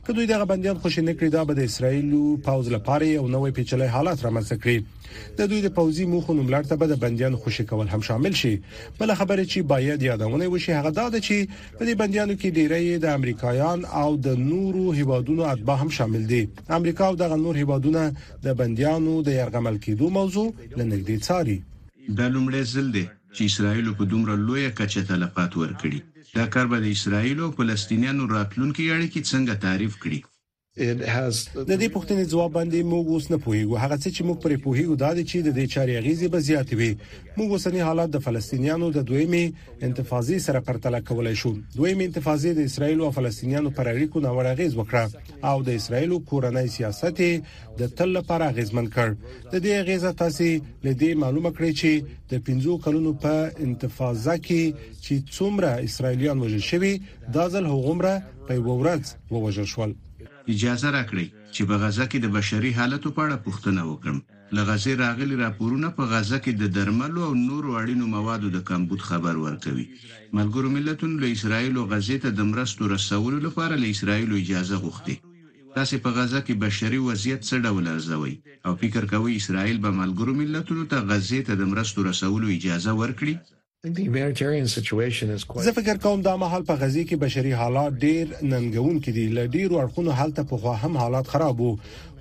که 0.07 0.11
دوی 0.13 0.25
دغه 0.31 0.45
بنديان 0.51 0.77
خوشی 0.85 1.01
نه 1.09 1.13
کړی 1.17 1.29
دا 1.37 1.43
به 1.45 1.53
د 1.59 1.69
اسرایل 1.71 2.09
او 2.21 2.23
پاوز 2.47 2.69
لپاره 2.77 3.03
یو 3.07 3.27
نوې 3.35 3.53
پیچلې 3.57 3.91
حالت 3.95 4.25
رامنځته 4.25 4.57
کړي 4.63 4.77
د 5.37 5.39
دوی 5.49 5.59
د 5.63 5.69
پوزي 5.77 6.05
موخو 6.13 6.33
نملړ 6.39 6.63
ته 6.69 6.75
به 6.79 6.85
د 6.91 6.95
بنديانو 7.03 7.41
خوشی 7.43 7.65
کول 7.71 7.87
هم 7.93 8.01
شامل 8.09 8.33
شي 8.41 8.53
بل 8.99 9.09
خبره 9.19 9.43
چې 9.51 9.59
باید 9.73 10.05
یادونه 10.09 10.45
وشي 10.53 10.71
هغه 10.79 10.91
دا 10.99 11.05
ده 11.13 11.19
چې 11.27 11.37
په 11.77 11.83
دې 11.87 11.93
بنديانو 12.01 12.33
کې 12.41 12.55
ډیری 12.57 12.85
د 13.03 13.07
امریکایان 13.17 13.79
او 14.01 14.09
د 14.25 14.27
نورو 14.51 14.83
هیوادونو 14.99 15.41
اتباع 15.53 15.77
هم 15.83 15.89
شامل 15.97 16.23
دي 16.31 16.41
امریکا 16.79 17.03
او 17.09 17.15
دغه 17.23 17.35
نور 17.45 17.55
هیوادونه 17.61 18.01
د 18.45 18.47
بنديانو 18.59 19.13
د 19.27 19.29
يرغمل 19.41 19.77
کېدو 19.85 20.05
موضوع 20.19 20.47
لنګدې 20.79 21.17
څاري 21.27 21.57
د 22.17 22.19
لومړي 22.33 22.61
ځل 22.73 22.87
دی 22.95 23.05
چې 23.35 23.41
اسرایل 23.51 23.87
په 23.99 24.03
دومره 24.13 24.33
لوی 24.47 24.65
کچه 24.79 24.99
تلفات 25.11 25.51
ورکړي 25.61 25.99
دا 26.37 26.45
کار 26.53 26.65
به 26.71 26.77
د 26.83 26.87
اسرایل 26.97 27.37
او 27.45 27.49
فلسطینیانو 27.57 28.23
راتلونکو 28.35 28.81
اړیکې 28.95 29.19
څنګه 29.31 29.55
تعریف 29.65 29.93
کړي 30.03 30.19
د 31.69 31.71
دې 31.81 31.87
پوښتنې 31.95 32.23
ځواب 32.31 32.51
باندې 32.57 32.79
موږ 32.91 33.05
اوس 33.13 33.25
نه 33.33 33.37
پوهیږو 33.45 33.77
هغه 33.83 33.95
څه 34.03 34.09
چې 34.15 34.21
موږ 34.27 34.37
پرې 34.43 34.57
پوهیږو 34.65 34.95
دا 35.03 35.11
دي 35.17 35.23
چې 35.31 35.37
د 35.47 35.49
دې 35.57 35.65
چارې 35.73 36.01
غیزي 36.05 36.27
به 36.33 36.39
زیات 36.47 36.69
وي 36.79 36.91
موږ 37.37 37.49
اوسنی 37.53 37.81
حالات 37.87 38.09
د 38.11 38.17
فلسطینیانو 38.25 38.87
د 38.91 38.99
دویمې 39.09 39.45
انتفاضې 39.87 40.37
سره 40.45 40.59
پرتله 40.67 40.99
کولای 41.09 41.35
شو 41.41 41.51
دویمې 41.77 42.03
انتفاضې 42.09 42.49
د 42.55 42.59
اسرایل 42.69 42.99
او 43.05 43.11
فلسطینیانو 43.17 43.69
پر 43.77 43.85
اړیکو 43.93 44.17
ناوړه 44.25 44.53
غیز 44.59 44.73
وکړه 44.77 45.03
او 45.49 45.57
د 45.67 45.69
اسرایل 45.79 46.11
کورنۍ 46.29 46.67
سیاست 46.77 47.17
د 47.79 47.81
تل 47.97 48.09
لپاره 48.17 48.45
غیزمن 48.57 48.85
کړ 48.95 49.07
د 49.51 49.55
دې 49.65 49.75
غیزه 49.87 50.11
تاسو 50.21 50.47
له 50.85 50.91
دې 51.01 51.11
معلومه 51.23 51.49
کړئ 51.57 51.71
چې 51.81 51.91
د 52.31 52.33
50 52.49 52.83
کلونو 52.85 53.11
په 53.23 53.33
انتفاضه 53.67 54.33
کې 54.47 54.61
چې 55.05 55.15
څومره 55.35 55.69
اسرایلیان 55.87 56.37
وژل 56.39 56.63
شوي 56.71 56.93
دا 57.37 57.43
ځل 57.53 57.63
هغومره 57.73 58.13
په 58.47 58.53
ورځ 58.69 59.03
ووژل 59.31 59.69
شول 59.75 59.93
اجازه 60.51 60.89
راکړي 60.97 61.25
چې 61.55 61.61
په 61.69 61.75
غزه 61.83 62.05
کې 62.11 62.17
د 62.21 62.25
بشري 62.37 62.71
حالت 62.79 63.03
په 63.15 63.21
اړه 63.25 63.43
پوښتنه 63.45 63.81
وکړم 63.91 64.17
لغزه 64.55 64.93
راغلي 65.05 65.35
راپورونه 65.45 65.87
په 65.97 66.03
غزه 66.11 66.37
کې 66.43 66.51
د 66.61 66.63
درملو 66.77 67.21
او 67.27 67.33
نورو 67.49 67.69
اړینو 67.81 68.05
موادو 68.15 68.47
د 68.55 68.59
کمبود 68.69 69.01
خبر 69.09 69.35
ورکوي 69.45 69.85
ملګرو 70.37 70.69
ملتونو 70.77 71.15
له 71.23 71.27
اسرایل 71.35 71.73
او 71.79 71.85
غزې 71.93 72.17
ته 72.23 72.29
د 72.39 72.41
مرستو 72.51 72.81
رسولو 72.95 73.37
لپاره 73.47 73.73
له 73.81 73.87
اسرایل 73.93 74.29
اجازه 74.41 74.75
غوښتي 74.83 75.15
تاسو 75.75 75.95
په 76.03 76.09
غزه 76.17 76.39
کې 76.45 76.55
بشري 76.65 76.99
وضعیت 77.07 77.41
څه 77.49 77.55
ډول 77.65 77.85
ارزوي 77.95 78.33
او 78.65 78.71
فکر 78.81 79.03
کوي 79.13 79.31
اسرایل 79.41 79.77
به 79.85 79.91
ملګرو 80.01 80.33
ملتونو 80.41 80.83
ته 80.91 80.97
غزې 81.09 81.39
ته 81.47 81.53
د 81.61 81.63
مرستو 81.71 81.99
رسولو 82.09 82.47
اجازه 82.57 82.91
ورکړي 83.01 83.33
زه 85.63 85.71
فکر 85.71 85.97
کوم 86.03 86.21
دا 86.21 86.33
مهال 86.43 86.63
په 86.69 86.73
غزي 86.81 87.03
کې 87.09 87.15
بشري 87.23 87.51
حالات 87.61 87.93
ډېر 88.05 88.25
ننګون 88.51 88.97
کې 89.03 89.11
دي 89.17 89.25
لډیرو 89.37 89.75
اړخونو 89.81 90.11
حالت 90.19 90.37
په 90.51 90.55
خو 90.61 90.71
هم 90.83 90.93
حالات 91.01 91.25
خراب 91.33 91.55
وو 91.61 91.71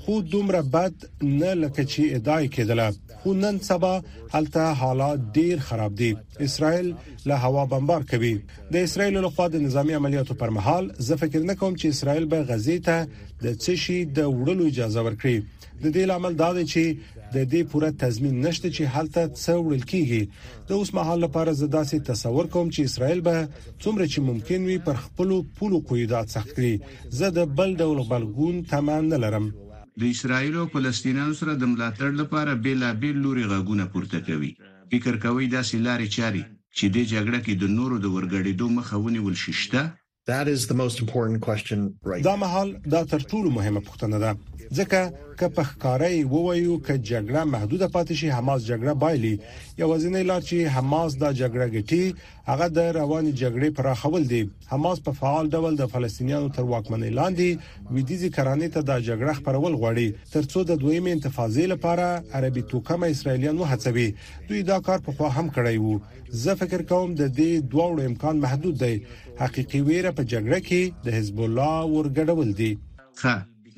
خو 0.05 0.21
دومره 0.23 0.63
بد 0.63 0.95
نه 1.23 1.55
لکه 1.55 1.85
چې 1.85 2.15
ادعای 2.15 2.49
کېدله 2.49 2.93
خو 3.23 3.35
نن 3.35 3.59
سبا 3.59 4.03
هلته 4.33 4.73
حالات 4.81 5.21
ډیر 5.35 5.59
خراب 5.59 5.95
دي 5.95 6.17
اسرائیل 6.41 6.95
له 7.27 7.35
هوا 7.45 7.65
بمبار 7.67 8.03
کوي 8.11 8.33
د 8.73 8.77
اسرائیل 8.87 9.15
لخوا 9.23 9.47
د 9.49 9.57
نظامی 9.67 9.95
عملیاتو 10.01 10.35
پر 10.43 10.51
مهال 10.59 10.91
زه 11.09 11.17
فکر 11.23 11.41
نه 11.45 11.55
کوم 11.55 11.77
چې 11.77 11.85
اسرائیل 11.85 12.27
به 12.35 12.41
غزې 12.49 12.79
ته 12.89 13.47
د 13.47 13.55
چشي 13.67 13.99
د 14.19 14.29
وړلو 14.35 14.67
اجازه 14.73 15.07
ورکړي 15.07 15.73
د 15.83 15.97
دې 15.97 16.13
لامل 16.15 16.35
دا 16.45 16.53
دی 16.61 16.67
چې 16.73 17.11
د 17.33 17.51
دې 17.53 17.63
پوره 17.73 17.91
تضمین 18.05 18.37
نشته 18.49 18.71
چې 18.77 18.99
هلته 18.99 19.29
څه 19.31 19.63
وړل 19.63 19.89
کیږي 19.95 20.69
د 20.69 20.73
اوس 20.83 20.95
مهال 21.01 21.25
لپاره 21.29 21.53
زه 21.63 21.67
داسې 21.77 22.07
تصور 22.15 22.47
کوم 22.47 22.71
چې 22.75 22.81
اسرائیل 22.91 23.21
به 23.29 23.49
څومره 23.81 24.05
چې 24.13 24.19
ممکن 24.31 24.69
وي 24.73 24.79
پر 24.89 25.01
خپل 25.09 25.37
پولو 25.61 25.81
قیودات 25.93 26.39
سخت 26.39 26.55
کړي 26.55 27.19
زه 27.21 27.37
د 27.41 27.53
بل 27.63 27.77
ډول 27.85 28.07
بلګون 28.13 28.71
تمام 28.77 29.15
نه 29.15 29.27
لرم 29.27 29.53
د 30.01 30.03
اسرایل 30.15 30.55
او 30.63 30.67
فلسطینانو 30.75 31.35
سره 31.41 31.53
د 31.57 31.65
ملاتړ 31.73 32.11
لپاره 32.21 32.61
بیلابیل 32.65 33.17
لوري 33.25 33.45
غاګونه 33.51 33.85
پورته 33.93 34.19
کوي 34.29 34.53
فکر 34.91 35.15
کوي 35.25 35.45
دا 35.55 35.63
سلاري 35.73 36.09
چاري 36.17 36.43
چې 36.77 36.85
د 36.95 36.97
جګړه 37.13 37.39
کې 37.45 37.55
د 37.57 37.65
نورو 37.79 37.97
د 38.01 38.07
ورګړېدو 38.17 38.67
مخه 38.79 38.95
ونیول 39.05 39.37
شي 39.43 39.53
شته 39.63 39.83
That 40.27 40.47
is 40.47 40.69
the 40.69 40.75
most 40.75 41.01
important 41.01 41.39
question 41.41 41.97
right. 42.05 42.23
دا 42.25 42.37
مهال 42.37 42.79
دا 42.91 43.05
تر 43.05 43.19
ټولو 43.19 43.51
مهمه 43.51 43.81
پوښتنه 43.81 44.19
ده 44.19 44.35
ځکه 44.79 45.13
ک 45.41 45.49
په 45.57 45.63
ښکارې 45.71 46.25
وویو 46.35 46.75
ک 46.87 46.89
جګړه 47.11 47.43
محدوده 47.55 47.89
پاتې 47.95 48.13
شي 48.21 48.29
حماس 48.31 48.61
جګړه 48.71 48.93
بایلي 49.03 49.35
یوازینی 49.83 50.23
لار 50.29 50.41
چې 50.41 50.75
حماس 50.77 51.17
دا 51.23 51.31
جګړه 51.41 51.67
ګټي 51.77 52.05
هغه 52.51 52.67
د 52.77 52.79
رواني 52.99 53.33
جګړې 53.43 53.69
پراخول 53.79 54.23
دي 54.33 54.43
حماس 54.73 54.99
په 55.07 55.13
فعال 55.21 55.45
ډول 55.57 55.75
د 55.77 55.85
فلسطینیانو 55.95 56.55
تر 56.57 56.65
واکمنۍ 56.71 57.11
لاندې 57.19 57.93
ویدیزي 57.95 58.31
کرانې 58.37 58.69
ته 58.75 58.81
دا 58.91 58.97
جګړه 59.09 59.33
خبرول 59.39 59.73
غواړي 59.83 60.09
ترڅو 60.35 60.61
د 60.67 60.73
دویمې 60.83 61.13
انتفاضې 61.19 61.65
لپاره 61.73 62.07
عربي 62.39 62.63
توکمه 62.73 63.07
اسرایلیان 63.17 63.57
وهڅوي 63.59 64.09
دوی 64.49 64.63
دا 64.63 64.79
کار 64.89 64.99
په 65.07 65.13
خوا 65.17 65.31
هم 65.39 65.49
کړی 65.57 65.77
وو 65.83 66.01
زه 66.45 66.53
فکر 66.65 66.83
کوم 66.91 67.09
د 67.15 67.23
دې 67.39 67.53
دوه 67.73 68.05
امکان 68.11 68.37
محدود 68.47 68.77
دی 68.85 68.95
حقيقي 69.41 69.81
ویره 69.87 70.11
په 70.19 70.23
جګړه 70.33 70.59
کې 70.69 70.81
د 71.05 71.09
حزب 71.17 71.37
الله 71.45 71.75
ورګډول 71.97 72.49
دي 72.61 72.73
ښه 73.21 73.37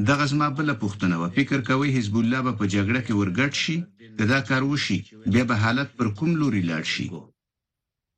دغه 0.09 0.25
زما 0.33 0.49
بل 0.59 0.69
پوښتنه 0.83 1.15
و 1.23 1.25
فکر 1.37 1.59
کوي 1.69 1.89
حزب 1.97 2.15
الله 2.23 2.41
په 2.61 2.65
جګړه 2.75 3.01
کې 3.07 3.15
ورګډ 3.21 3.53
شي 3.63 3.77
دا 4.33 4.39
کار 4.49 4.63
وشي 4.71 4.99
بیا 5.33 5.45
به 5.51 5.55
حالت 5.63 5.89
پر 5.99 6.07
کوم 6.19 6.31
لوري 6.41 6.63
لاړ 6.71 6.83
شي 6.95 7.07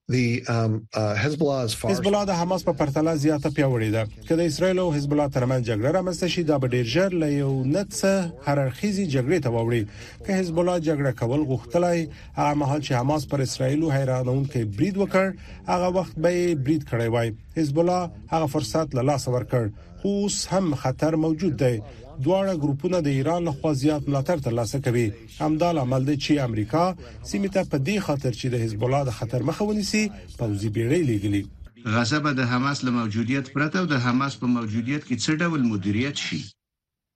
the 0.09 0.45
um, 0.47 0.87
uh, 0.95 1.15
Hezbollah 1.17 1.65
is 1.67 1.75
far 1.75 1.91
Hezbollah 1.91 2.27
د 2.27 2.31
حماس 2.31 2.63
په 2.67 2.73
پرتله 2.81 3.15
زیاته 3.23 3.51
پیوړې 3.51 3.91
ده 3.91 4.07
کله 4.29 4.47
اسرائیل 4.51 4.79
او 4.83 4.91
حزب 4.97 5.13
الله 5.17 5.29
ترمن 5.37 5.63
جګړه 5.67 5.91
رامنځته 5.97 6.27
شي 6.35 6.43
دا 6.51 6.59
به 6.65 6.69
ډیر 6.75 6.87
ژر 6.95 7.11
ل 7.23 7.33
یو 7.39 7.51
نڅه 7.65 8.47
هررخیزي 8.47 9.07
جګړې 9.15 9.39
ته 9.45 9.49
ووري 9.57 9.83
که 10.27 10.33
حزب 10.41 10.59
الله 10.63 10.79
جګړه 10.79 11.13
کول 11.21 11.43
غوښتلای 11.51 12.07
هغه 12.39 12.55
مهال 12.63 12.81
چې 12.87 12.93
حماس 13.01 13.27
پر 13.35 13.41
اسرائیل 13.49 13.83
حیرانونکي 13.97 14.65
برید 14.79 14.97
وکړ 14.97 15.27
هغه 15.75 15.87
وخت 16.01 16.15
به 16.23 16.55
برید 16.69 16.83
کړی 16.93 17.09
وای 17.17 17.35
حزب 17.61 17.79
الله 17.79 18.11
هغه 18.35 18.47
فرصت 18.57 18.95
له 19.01 19.09
لاسه 19.13 19.29
ورکړ 19.31 19.71
خو 20.03 20.09
اوس 20.23 20.41
هم 20.53 20.75
خطر 20.85 21.17
موجود 21.27 21.57
دی 21.65 21.77
دواړه 22.25 22.57
ګروپونه 22.63 22.99
د 23.03 23.09
ایران 23.19 23.45
لخوا 23.49 23.73
زیات 23.83 24.09
ملاتړ 24.09 24.45
ترلاسه 24.47 24.79
کوي 24.87 25.05
همدا 25.41 25.71
لامل 25.79 26.05
دی 26.07 26.17
چې 26.25 26.47
امریکا 26.51 26.85
سیمه 27.33 27.51
ته 27.57 27.69
په 27.75 27.83
دې 27.89 28.05
خاطر 28.09 28.33
چې 28.41 28.55
د 28.55 28.65
حزب 28.65 28.85
الله 28.89 29.03
د 29.11 29.17
خطر 29.21 29.45
مخاوني 29.51 29.87
سي 29.93 30.03
پوزي 30.41 30.71
بیړۍ 30.77 31.03
لګلي 31.13 31.95
غزه 31.99 32.21
به 32.27 32.39
د 32.43 32.51
حماس 32.55 32.85
له 32.87 32.97
موجودیت 33.01 33.53
پرته 33.57 33.79
او 33.85 33.89
د 33.95 34.05
حماس 34.09 34.39
په 34.43 34.55
موجودیت 34.59 35.05
کې 35.09 35.17
څه 35.25 35.33
ډول 35.47 35.69
مدیریت 35.75 36.29
شي 36.29 36.45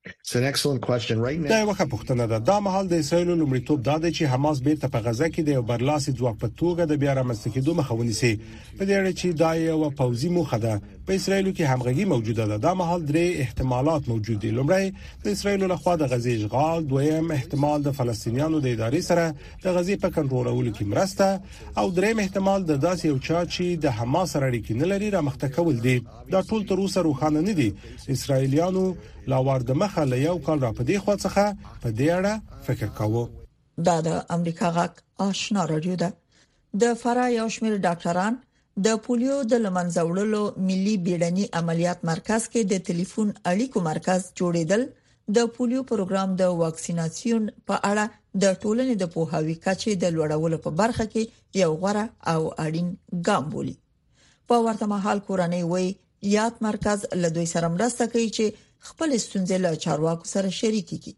It's 0.08 0.34
an 0.38 0.44
excellent 0.48 0.80
question 0.84 1.18
right 1.22 1.40
now. 1.40 1.48
دا 1.48 1.56
یو 1.60 1.72
ښه 1.78 1.86
پوښتنه 1.94 2.26
ده. 2.28 2.38
دا 2.50 2.56
مهال 2.66 2.86
د 2.90 3.00
اسرایل 3.02 3.28
لمړیتوب 3.44 3.80
دا 3.88 3.96
دی 4.04 4.10
چې 4.14 4.22
حماس 4.34 4.60
بیرته 4.68 4.88
په 4.94 5.02
غزه 5.06 5.26
کې 5.34 5.40
د 5.44 5.48
یو 5.58 5.62
برلاسي 5.70 6.12
ځواک 6.20 6.36
په 6.44 6.48
توګه 6.60 6.84
د 6.86 6.92
بیا 7.02 7.12
رامنځته 7.18 7.52
کېدو 7.54 7.76
مخه 7.80 7.92
ونیسي. 7.96 8.32
په 8.78 8.82
دې 8.86 8.94
اړه 9.00 9.12
چې 9.20 9.26
دا 9.42 9.50
یو 9.66 9.90
پوزي 9.98 10.28
موخه 10.36 10.58
ده. 10.64 10.74
په 11.10 11.14
اسرایلو 11.18 11.50
کې 11.58 11.64
همغږي 11.70 12.04
موجوده 12.12 12.44
ده 12.50 12.56
د 12.64 12.74
مهال 12.80 13.04
درې 13.06 13.22
احتمالات 13.44 14.08
موجود 14.10 14.36
دي 14.42 14.50
لومړی 14.56 14.90
د 15.24 15.36
اسرایلو 15.36 15.68
لخوا 15.70 15.92
د 16.02 16.08
غزې 16.12 16.34
اشغال 16.36 16.84
دویم 16.90 17.30
احتمال 17.36 17.86
د 17.86 17.94
فلسطینیانو 17.98 18.58
د 18.66 18.66
ادارې 18.76 19.00
سره 19.08 19.24
د 19.64 19.74
غزې 19.76 19.96
په 20.04 20.12
کنټرولولو 20.16 20.74
کې 20.76 20.86
مرسته 20.92 21.28
او 21.82 21.90
دریم 21.96 22.22
احتمال 22.24 22.66
د 22.68 22.78
داسې 22.84 23.04
یو 23.10 23.18
چا 23.28 23.40
چې 23.54 23.80
د 23.86 23.96
حماس 24.00 24.34
سره 24.36 24.50
اړیکې 24.50 24.78
نه 24.82 24.90
لري 24.92 25.08
را 25.16 25.22
مخته 25.30 25.48
کول 25.56 25.80
دي 25.88 25.96
دا 26.36 26.42
ټول 26.50 26.62
تر 26.70 26.82
اوسه 26.84 27.04
روښانه 27.08 27.40
نه 27.48 27.58
دي 27.62 27.68
اسرایلیانو 28.18 28.84
لا 29.34 29.40
ورده 29.50 29.76
مخه 29.82 30.04
ل 30.12 30.16
یو 30.26 30.36
کال 30.50 30.62
را 30.66 30.70
پدې 30.82 31.06
خو 31.06 31.16
څخه 31.24 31.72
په 31.86 31.96
دې 32.02 32.20
اړه 32.20 32.62
فکر 32.68 32.94
کاوه 33.00 33.88
دا 33.90 33.96
د 34.08 34.22
امریکا 34.38 34.70
غاک 34.78 35.02
آشنا 35.28 35.66
رادیو 35.74 35.98
ده 36.04 36.12
د 36.84 36.96
فرای 37.04 37.38
او 37.46 37.48
شمیر 37.58 37.76
ډاکټران 37.88 38.40
د 38.86 38.96
پولیو 39.04 39.36
د 39.52 39.54
لمنځه 39.64 40.00
وړلو 40.08 40.42
ملي 40.68 40.96
بیړني 41.06 41.46
عملیات 41.60 41.98
مرکز 42.12 42.42
کې 42.52 42.60
د 42.72 42.74
ټلیفون 42.88 43.28
اړیکو 43.52 43.78
مرکز 43.90 44.20
جوړیدل 44.40 44.82
د 45.36 45.48
پولیو 45.56 45.86
پروګرام 45.90 46.28
د 46.42 46.52
واکسیناسیون 46.62 47.42
په 47.70 47.76
اړه 47.90 48.04
د 48.42 48.44
ټولنې 48.62 48.94
د 48.98 49.04
پوهاوی 49.14 49.56
کچې 49.64 49.92
د 50.02 50.14
لوړولو 50.16 50.56
په 50.66 50.70
برخه 50.80 51.04
کې 51.12 51.22
یو 51.62 51.70
غوره 51.82 52.04
او 52.32 52.40
اړین 52.66 52.88
ګام 53.28 53.44
بولی 53.54 53.76
په 54.52 54.56
ورته 54.66 54.84
مهال 54.94 55.18
کورنۍ 55.30 55.62
وې 55.72 55.86
یاد 56.36 56.54
مرکز 56.68 56.98
له 57.22 57.28
دوی 57.36 57.46
سره 57.54 57.72
مرسته 57.76 58.04
کوي 58.12 58.28
چې 58.36 58.46
خپل 58.90 59.08
ستونزې 59.26 59.56
له 59.64 59.70
چارواکو 59.86 60.30
سره 60.34 60.48
شریک 60.60 60.86
کړي 60.90 61.12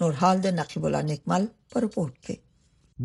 نور 0.00 0.12
حال 0.20 0.36
د 0.44 0.48
نقیب 0.58 0.82
الله 0.86 1.02
نکمل 1.12 1.42
پر 1.72 1.84
پورت 1.94 2.16
کې 2.26 2.34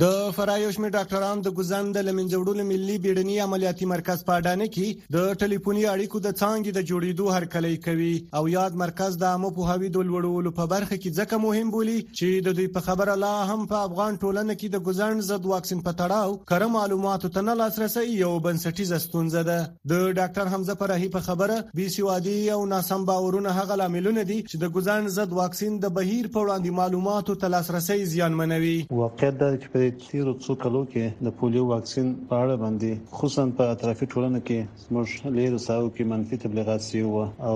د 0.01 0.05
فرایو 0.35 0.69
شمیر 0.75 0.89
ډاکټرانو 0.93 1.41
د 1.45 1.51
ګوزن 1.57 1.89
د 1.95 2.03
لمنځوړو 2.05 2.63
ملي 2.69 2.93
بیړنی 3.01 3.33
عملیاتي 3.41 3.87
مرکز 3.89 4.21
په 4.29 4.37
اډانه 4.41 4.67
کې 4.77 5.09
د 5.15 5.25
ټلیفوني 5.41 5.83
اړیکو 5.89 6.21
د 6.27 6.31
څانګې 6.39 6.71
د 6.77 6.87
جوړېدو 6.91 7.27
هرکلی 7.33 7.77
کوي 7.83 8.13
او 8.39 8.41
یاد 8.53 8.79
مرکز 8.83 9.17
د 9.23 9.27
عامه 9.31 9.51
پوهاوی 9.57 9.91
د 9.97 10.07
لوړولو 10.07 10.51
په 10.59 10.69
برخه 10.71 10.97
کې 10.99 11.17
ځکه 11.19 11.39
مهم 11.43 11.73
بولی 11.75 11.97
چې 12.17 12.45
د 12.47 12.55
دوی 12.61 12.67
په 12.77 12.83
خبره 12.87 13.15
لا 13.25 13.33
هم 13.51 13.67
په 13.75 13.83
افغان 13.89 14.17
ټولنه 14.23 14.57
کې 14.63 14.73
د 14.77 14.87
ګوزن 14.87 15.21
ضد 15.29 15.47
واکسین 15.51 15.85
په 15.89 15.93
تړاو 16.01 16.41
کره 16.53 16.69
معلوماتو 16.77 17.31
ته 17.37 17.45
نه 17.51 17.55
لاسرسي 17.61 18.05
یو 18.07 18.31
بنسټیز 18.47 18.97
ستونزه 19.05 19.45
ده 19.51 19.61
د 19.93 20.03
ډاکټر 20.05 20.53
حمزه 20.55 20.77
فرحي 20.81 21.11
په 21.17 21.27
خبره 21.29 21.59
بي 21.81 21.87
سوادي 21.99 22.35
او 22.55 22.57
ناسم 22.73 23.05
باورونه 23.11 23.55
هغه 23.61 23.79
لاملونه 23.85 24.25
دي 24.33 24.41
چې 24.41 24.65
د 24.65 24.73
ګوزن 24.79 25.13
ضد 25.21 25.39
واکسین 25.43 25.79
د 25.87 25.95
بهیر 26.01 26.33
په 26.33 26.45
وړاندې 26.45 26.83
معلوماتو 26.83 27.39
ته 27.45 27.55
لاسرسي 27.57 28.01
زیانمنوي 28.17 28.75
واقعیت 29.05 29.41
دا 29.45 29.53
چې 29.55 29.81
د 29.83 29.89
تیرو 30.01 30.33
څو 30.45 30.53
کلو 30.63 30.81
کې 30.91 31.25
د 31.27 31.33
پولیو 31.39 31.63
واکسین 31.69 32.09
په 32.31 32.41
اړه 32.43 32.61
باندې 32.63 33.17
خصوصا 33.19 33.43
په 33.59 33.73
اطرافي 33.75 34.07
ټولنه 34.13 34.41
کې 34.49 34.85
زموږ 34.85 35.33
لیر 35.37 35.55
ساو 35.65 35.85
کې 35.95 36.07
منفي 36.11 36.39
تبلیغات 36.43 36.85
سی 36.87 37.01
وو 37.07 37.23
او 37.49 37.55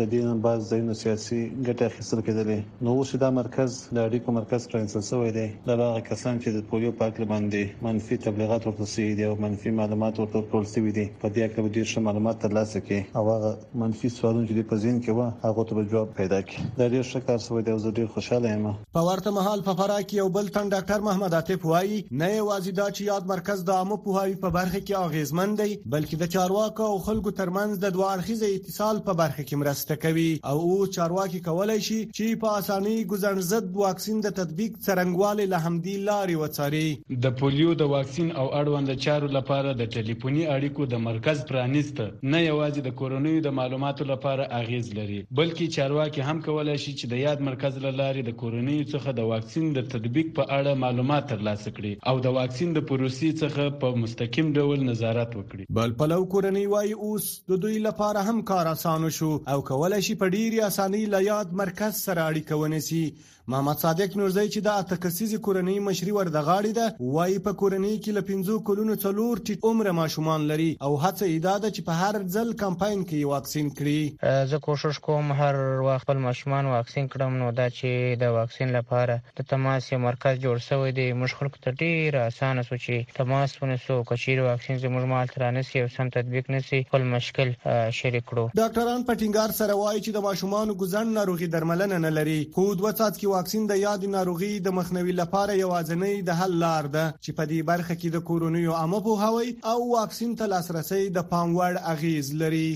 دې 0.14 0.22
نه 0.28 0.32
بعض 0.46 0.60
ځینو 0.70 0.96
سیاسي 1.02 1.38
ګټه 1.48 1.90
اخیستل 1.90 2.22
کېدلې 2.28 2.86
نو 2.88 2.94
اوس 3.02 3.12
دا 3.24 3.30
مرکز 3.38 3.76
د 3.92 3.98
اړیکو 4.06 4.36
مرکز 4.38 4.66
پرانسل 4.72 5.04
شوی 5.10 5.34
دی 5.38 5.46
دا 5.70 5.76
هغه 5.82 6.04
کسان 6.08 6.40
چې 6.42 6.58
د 6.58 6.66
پولیو 6.72 6.94
پاک 7.02 7.20
باندې 7.22 7.84
منفي 7.88 8.20
تبلیغات 8.26 8.68
ورته 8.70 8.90
سی 8.94 9.06
دي 9.20 9.28
او 9.28 9.32
منفي 9.46 9.74
معلومات 9.80 10.20
ورته 10.24 10.44
ټول 10.54 10.68
سی 10.74 10.84
دي 10.98 11.06
په 11.24 11.34
دې 11.34 11.54
کې 11.54 11.66
به 11.66 11.76
ډیر 11.78 12.04
معلومات 12.08 12.42
ترلاسه 12.46 12.84
کړي 12.88 13.20
او 13.20 13.26
هغه 13.36 13.54
منفي 13.84 14.12
سوالونه 14.16 14.48
چې 14.50 14.70
په 14.74 14.82
ذهن 14.86 15.00
کې 15.00 15.18
و 15.18 15.48
هغه 15.48 15.68
ته 15.72 15.86
جواب 15.94 16.12
پیدا 16.22 16.42
کړي 16.44 16.82
دا 16.82 16.90
ډیر 16.96 17.08
ښه 17.12 17.30
کار 17.30 17.42
شوی 17.48 17.66
دی 17.70 17.76
او 17.76 17.80
زه 17.86 17.96
ډیر 18.02 18.12
خوشاله 18.18 18.56
یم 18.56 18.68
په 18.98 19.08
ورته 19.12 19.36
محل 19.40 19.66
په 19.70 19.80
فرا 19.82 20.00
کې 20.00 20.24
یو 20.24 20.30
بل 20.38 20.52
تن 20.58 20.74
ډاکټر 20.76 21.08
محمد 21.10 21.38
عاطف 21.40 21.59
صاحب 21.60 21.70
وایي 21.70 22.02
نه 22.20 22.28
یوازې 22.34 22.72
دا 22.78 22.84
چې 22.96 23.02
یاد 23.06 23.26
مرکز 23.28 23.62
د 23.68 23.70
عامه 23.80 23.96
پوهاوي 24.04 24.36
په 24.44 24.50
برخه 24.56 24.80
کې 24.80 25.00
اغیزمن 25.08 25.50
دی 25.58 25.72
بلکې 25.94 26.16
د 26.22 26.26
چارواکو 26.34 26.84
او 26.92 26.98
خلکو 27.06 27.30
ترمنځ 27.38 27.80
د 27.84 27.92
دوه 27.96 28.54
اتصال 28.54 29.00
په 29.08 29.12
برخه 29.20 29.42
کې 29.44 29.60
مرسته 29.62 29.96
کوي 30.04 30.26
او 30.50 30.56
او 30.76 30.86
چارواکي 30.96 31.40
کولای 31.48 31.80
شي 31.86 31.98
چې 32.16 32.40
په 32.44 32.48
اسانۍ 32.60 32.98
ګزنزد 33.12 33.68
واکسین 33.84 34.20
د 34.26 34.34
تطبیق 34.40 34.72
څرنګوالي 34.86 35.46
له 35.52 35.58
همدې 35.64 35.96
لارې 36.08 36.36
وڅاري 36.42 37.20
د 37.26 37.36
پولیو 37.42 37.74
د 37.82 37.92
واکسین 37.94 38.32
او 38.40 38.46
اړوند 38.60 38.94
چارو 39.06 39.28
لپاره 39.38 39.76
د 39.82 39.92
ټلیفوني 39.96 40.44
اړیکو 40.56 40.88
د 40.94 41.04
مرکز 41.08 41.44
پرانیست 41.52 42.00
نه 42.04 42.42
یوازې 42.44 42.80
د 42.88 42.96
کورونیو 43.02 43.44
د 43.48 43.56
معلوماتو 43.60 44.08
لپاره 44.12 44.48
اغیز 44.62 44.90
لري 45.00 45.20
بلکې 45.40 45.76
چارواکي 45.78 46.28
هم 46.30 46.44
کولای 46.48 46.78
شي 46.86 46.96
چې 47.00 47.14
د 47.14 47.24
یاد 47.26 47.46
مرکز 47.52 47.78
لارې 47.84 48.28
د 48.30 48.38
کورونیو 48.44 48.90
څخه 48.94 49.18
د 49.22 49.32
واکسین 49.34 49.70
د 49.80 49.88
تطبیق 49.96 50.34
په 50.40 50.50
اړه 50.50 50.82
معلومات 50.86 51.30
ترلاسه 51.30 51.48
ترلاسه 51.50 51.70
کړي 51.76 51.90
او 52.12 52.18
د 52.26 52.34
واکسین 52.36 52.74
د 52.76 52.80
پروسې 52.90 53.28
څخه 53.42 53.76
په 53.84 54.00
مستقیم 54.04 54.50
ډول 54.60 54.84
نظارت 54.90 55.32
وکړي 55.38 55.66
بل 55.80 55.94
پلو 56.02 56.18
کورنۍ 56.34 56.66
وايي 56.72 56.94
اوس 57.08 57.28
د 57.54 57.60
دوی 57.64 57.78
لپاره 57.88 58.24
هم 58.30 58.42
کار 58.52 58.72
اسانه 58.74 59.10
شو 59.18 59.30
او 59.54 59.58
کولای 59.72 60.00
شي 60.08 60.16
په 60.22 60.34
ډیری 60.36 60.60
اسانۍ 60.70 61.04
له 61.14 61.20
یاد 61.30 61.56
مرکز 61.62 61.92
سره 62.08 62.20
اړیکه 62.30 62.62
ونیسي 62.62 63.02
محمد 63.50 63.78
صادق 63.82 64.12
نورزی 64.18 64.42
چې 64.50 64.62
د 64.64 64.74
اته 64.80 64.96
کسیزې 65.04 65.38
کورنۍ 65.44 65.78
مشري 65.84 66.12
وردغاړې 66.16 66.74
ده 66.74 67.06
وایي 67.14 67.38
په 67.46 67.56
کورنۍ 67.62 67.94
کې 68.02 68.18
له 68.18 68.26
15 68.28 68.58
کلونو 68.68 68.94
څلور 69.04 69.40
ټیټ 69.48 69.70
عمر 69.70 69.88
ماشومان 70.00 70.44
لري 70.50 70.66
او 70.88 70.90
هڅه 71.04 71.26
یې 71.30 71.42
ده 71.46 71.70
چې 71.74 71.86
په 71.88 71.94
هر 72.02 72.18
ځل 72.34 72.52
کمپاین 72.60 73.00
کې 73.08 73.30
واکسین 73.30 73.70
کړي 73.78 74.44
زه 74.52 74.60
کوشش 74.66 75.00
کوم 75.06 75.32
هر 75.40 75.58
وخت 75.86 76.04
خپل 76.06 76.20
ماشومان 76.26 76.68
واکسین 76.74 77.08
کړم 77.14 77.40
نو 77.40 77.48
دا 77.62 77.66
چې 77.78 78.20
د 78.22 78.36
واکسین 78.36 78.72
لپاره 78.76 79.16
د 79.42 79.48
تماس 79.54 79.90
مرکز 80.06 80.38
جوړ 80.46 80.62
شوی 80.68 80.94
دی 81.00 81.08
موږ 81.24 81.40
خلکو 81.40 81.64
ته 81.66 81.74
ډیر 81.82 82.20
اسانه 82.20 82.64
سو 82.70 82.80
چې 82.84 83.18
تماس 83.18 83.56
ونسو 83.64 83.98
کچیر 84.12 84.44
واکسین 84.50 84.80
زموږ 84.84 85.12
مال 85.14 85.34
ترانسي 85.34 85.82
او 85.84 85.90
سم 85.96 86.14
تطبیق 86.20 86.52
نسی 86.58 86.82
خپل 86.92 87.08
مشکل 87.16 87.52
شریک 87.66 88.30
کړو 88.30 88.46
ډاکټران 88.62 89.04
پټینګار 89.10 89.60
سره 89.60 89.82
وایي 89.82 90.00
چې 90.06 90.16
د 90.20 90.26
ماشومان 90.30 90.76
غوزن 90.86 91.12
ناروغي 91.20 91.52
درملنه 91.58 92.02
نه 92.08 92.16
لري 92.22 92.40
خو 92.54 92.70
دوه 92.72 92.96
سات 93.04 93.20
کې 93.20 93.28
واکسین 93.40 93.62
د 93.68 93.74
یاد 93.80 94.02
ناروغي 94.12 94.48
د 94.64 94.72
مخنیوي 94.78 95.12
لپاره 95.18 95.52
یوازینۍ 95.58 96.16
د 96.24 96.36
حل 96.40 96.56
لار 96.62 96.88
ده 96.96 97.04
چې 97.24 97.36
په 97.38 97.48
دې 97.52 97.60
برخه 97.70 97.94
کې 98.00 98.16
د 98.16 98.24
کورونیو 98.30 98.74
عامه 98.78 98.98
پوهاوی 99.06 99.52
او 99.70 99.78
واکسین 99.92 100.34
ته 100.40 100.48
لاسرسي 100.54 100.98
د 101.18 101.24
پام 101.30 101.54
وړ 101.60 101.88
اغیز 101.94 102.28
لري 102.42 102.68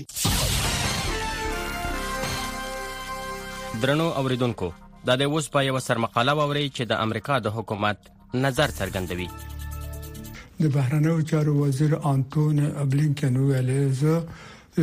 درنو 3.83 4.07
اوریدونکو 4.23 4.69
دا 5.11 5.17
د 5.25 5.29
اوس 5.35 5.51
په 5.57 5.63
یو 5.67 5.75
سرمقاله 5.91 6.35
ووري 6.41 6.65
چې 6.67 6.83
د 6.93 7.03
امریکا 7.09 7.37
د 7.49 7.53
حکومت 7.61 8.09
نظر 8.47 8.75
څرګندوي 8.81 10.33
د 10.65 10.73
بهرنیو 10.77 11.17
چارو 11.33 11.55
وزیر 11.63 11.95
انټون 12.01 12.57
بلینکن 12.95 13.39
ویل 13.47 13.69
زه 14.05 14.17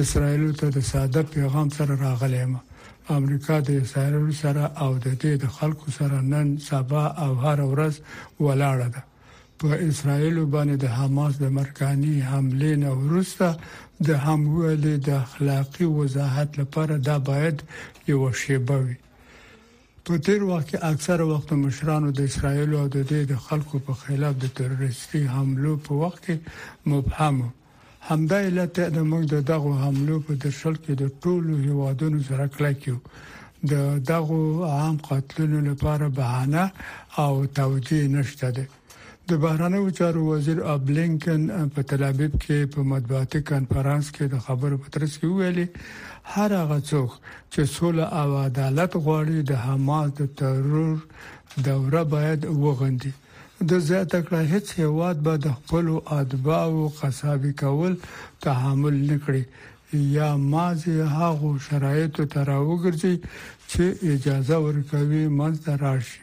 اسرائیل 0.07 0.47
ته 0.64 0.71
د 0.77 0.79
ساده 0.97 1.23
پیغام 1.38 1.68
سره 1.81 1.92
راغلی 2.09 2.38
یم 2.45 2.55
امریکا 3.16 3.57
د 3.68 3.70
اسرائیل 3.85 4.29
سره 4.42 4.64
او 4.85 4.90
د 5.05 5.07
دې 5.22 5.33
د 5.42 5.55
خلکو 5.59 5.87
سره 5.98 6.18
نن 6.33 6.48
سبا 6.68 7.05
او 7.25 7.31
هر 7.44 7.59
ورځ 7.72 7.94
ولاړه 8.46 8.88
ده 8.94 9.03
په 9.61 9.68
اسرائیل 9.90 10.37
باندې 10.55 10.77
د 10.85 10.94
حماس 10.98 11.35
د 11.44 11.55
مرکانی 11.59 12.16
حمله 12.31 12.70
نه 12.83 12.90
ورسته 13.03 13.46
د 14.09 14.11
هموالې 14.27 14.94
د 15.09 15.11
اخلاقی 15.25 15.87
وضاحت 16.01 16.51
لپاره 16.61 16.94
دا 17.09 17.16
باید 17.31 17.57
یو 18.11 18.20
شیبه 18.42 18.77
وي 18.85 18.96
په 20.05 20.12
تیر 20.27 20.40
وخت 20.51 20.70
اکثر 20.92 21.18
وخت 21.33 21.48
مشرانو 21.64 22.09
د 22.18 22.20
اسرائیل 22.31 22.70
او 22.81 22.87
د 22.96 23.09
دې 23.11 23.20
د 23.33 23.35
خلکو 23.46 23.77
په 23.88 23.92
خلاف 24.03 24.35
د 24.44 24.55
تروریستي 24.61 25.22
حملو 25.35 25.72
په 25.87 25.90
وخت 26.05 26.20
کې 26.27 26.37
مبهم 26.92 27.37
وو 27.42 27.51
همدا 28.09 28.37
علت 28.49 28.77
د 28.97 28.99
موږ 29.11 29.23
د 29.35 29.37
دغه 29.51 29.71
حملو 29.85 30.17
په 30.27 30.33
درشل 30.43 30.75
کې 30.85 30.93
د 30.97 31.05
ټولو 31.23 31.53
هوادونو 31.69 32.19
سره 32.29 32.45
کلک 32.55 32.79
یو 32.91 32.99
د 33.73 33.75
دغه 34.12 34.38
عام 34.79 34.97
قتلونو 35.09 35.59
لپاره 35.71 36.07
بهانه 36.19 36.65
او 37.25 37.33
توجیه 37.59 38.03
نشته 38.17 38.49
ده 38.57 38.65
د 39.29 39.31
بهرانه 39.43 39.79
چارو 39.99 40.21
وزیر 40.33 40.59
ابلینکن 40.75 41.43
په 41.75 41.81
تل 41.88 42.03
ابیب 42.12 42.33
کې 42.43 42.59
په 42.75 42.81
مطبوعاتي 42.93 43.41
کانفرنس 43.51 44.07
کې 44.15 44.25
د 44.29 44.35
خبرو 44.47 44.77
پترس 44.83 45.12
کې 45.19 45.29
ویلي 45.37 45.67
هر 46.35 46.51
هغه 46.62 46.79
څوک 46.91 47.11
چې 47.53 47.61
سوله 47.77 48.07
او 48.23 48.29
عدالت 48.49 48.93
غواړي 49.05 49.38
د 49.43 49.53
حماس 49.67 50.09
د 50.21 50.23
ترور 50.41 50.97
دوره 51.69 52.03
باید 52.15 52.41
وغندي 52.65 53.12
د 53.70 53.72
زیاته 53.88 54.18
کړه 54.27 54.40
هیڅ 54.53 54.66
هواد 54.79 55.18
به 55.27 55.35
د 55.44 55.53
خپل 55.59 55.88
ادبا 56.20 56.59
او 56.70 56.88
قصابي 57.01 57.53
کول 57.62 57.94
تحمل 58.46 58.94
نکړي 59.11 59.42
یا 60.16 60.29
مازی 60.55 60.94
هغه 61.18 61.51
شرایط 61.66 62.20
تر 62.35 62.51
وګرځي 62.68 63.14
چې 63.27 64.14
اجازه 64.14 64.59
ورکوي 64.66 65.25
منځ 65.29 65.68
راشي 65.85 66.20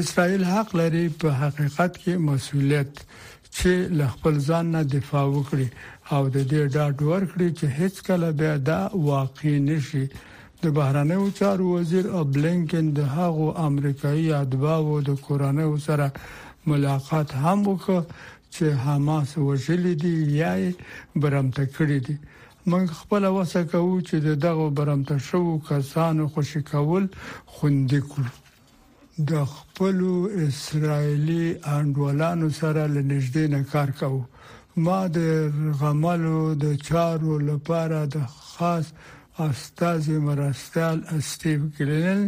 اسرائیل 0.00 0.44
حق 0.52 0.74
لري 0.82 1.04
په 1.22 1.34
حقیقت 1.42 1.98
کې 2.02 2.16
مسولیت 2.30 3.04
چې 3.04 3.94
ل 4.00 4.12
خپل 4.16 4.38
ځان 4.48 4.64
نه 4.78 4.82
دفاع 4.96 5.24
وکړي 5.28 5.68
او 6.12 6.28
د 6.34 6.48
دې 6.50 6.62
ډاډ 6.74 6.94
ورکړي 7.10 7.48
چې 7.58 7.66
هیڅ 7.78 7.94
کله 8.06 8.32
به 8.42 8.58
دا 8.72 8.80
واقع 9.08 9.54
نشي 9.70 10.04
د 10.62 10.76
بهرانه 10.76 11.30
چارو 11.40 11.72
وزیر 11.74 12.10
ابلنکن 12.20 12.92
د 13.00 13.10
هغو 13.18 13.50
امریکایي 13.66 14.30
ادباو 14.44 15.00
د 15.10 15.20
کورانه 15.26 15.68
سره 15.86 16.12
ملاقات 16.66 17.34
هم 17.34 17.66
وکړ 17.68 18.02
چې 18.56 18.64
حماس 18.84 19.30
وژلې 19.38 19.94
دي 20.02 20.14
یا 20.40 20.54
برمته 21.22 21.64
کړې 21.76 21.98
دي 22.06 22.16
موږ 22.70 22.86
خپل 23.00 23.24
وسه 23.24 23.62
کوو 23.72 23.94
چې 24.08 24.16
دغه 24.46 24.66
برمته 24.80 25.18
شو 25.28 25.42
کسانو 25.68 26.28
خوشی 26.34 26.62
کول 26.70 27.04
خوندې 27.54 28.00
کړو 28.10 28.28
د 29.30 29.46
خپل 29.56 29.96
اسرایلی 30.48 31.44
انډولانو 31.76 32.48
سره 32.60 32.82
لنږدې 32.94 33.44
نه 33.52 33.62
کار 33.72 33.90
کوو 34.00 34.24
ما 34.88 35.00
د 35.06 35.18
غملو 35.80 36.42
د 36.64 36.76
چارو 36.90 37.38
لپاره 37.46 38.04
د 38.16 38.28
خاص 38.52 38.86
استاد 39.46 40.08
مرستال 40.26 41.00
استیو 41.16 41.66
کلینل 41.76 42.24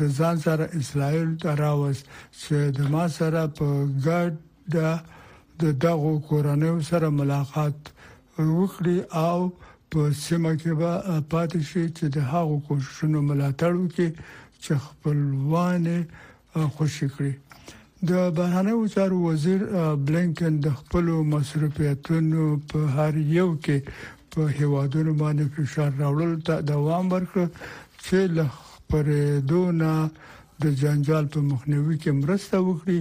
د 0.00 0.02
ځان 0.18 0.36
سره 0.46 0.64
اسرائیل 0.80 1.28
دراوس 1.42 1.98
چې 2.40 2.56
د 2.76 2.80
ما 2.92 3.04
سره 3.18 3.40
په 3.58 3.68
ګډ 4.06 4.30
د 5.62 5.64
دغه 5.84 6.12
کورنۍ 6.28 6.72
سره 6.90 7.06
ملاقات 7.20 7.76
وکړي 8.56 8.98
او 9.26 9.38
په 9.92 10.00
سیمه 10.24 10.52
کې 10.60 10.72
به 10.80 10.90
پاتې 11.32 11.60
شي 11.70 11.84
چې 11.96 12.04
د 12.16 12.18
هغو 12.32 12.56
کوششونو 12.66 13.18
ملاتړ 13.28 13.72
وکړي 13.76 14.08
چې 14.62 14.72
خپلوان 14.86 15.84
خوشی 16.76 17.08
کړي 17.14 17.32
د 18.08 18.30
بهرنیو 18.36 18.86
چارو 18.94 19.16
وزیر 19.28 19.60
بلینکن 20.06 20.52
د 20.66 20.68
خپل 20.78 21.06
مصرفیتونو 21.34 22.44
په 22.70 22.78
هر 22.96 23.12
یو 23.38 23.48
کې 23.64 23.78
په 24.32 24.40
هیوادونو 24.60 25.12
باندې 25.22 25.44
فشار 25.56 25.90
راوړل 26.02 26.34
ته 26.46 26.54
دوام 26.72 27.12
ورکړ 27.14 27.46
چې 28.04 28.16
له 28.36 28.46
خپرېدونه 28.90 29.90
د 30.62 30.64
جنجال 30.82 31.24
په 31.34 31.40
مخنیوي 31.50 31.96
کې 32.02 32.10
مرسته 32.22 32.56
وکړي 32.68 33.00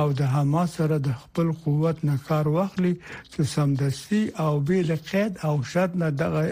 او 0.00 0.06
د 0.20 0.26
حماس 0.34 0.70
سره 0.80 0.96
د 1.08 1.16
خپل 1.22 1.46
قوت 1.64 1.98
نه 2.08 2.16
کار 2.28 2.46
واخلي 2.56 2.92
چې 3.32 3.40
سمدستي 3.54 4.22
او 4.44 4.52
بل 4.68 4.88
قید 5.10 5.32
او 5.48 5.54
شرط 5.70 5.92
نه 6.02 6.08
دغه 6.24 6.42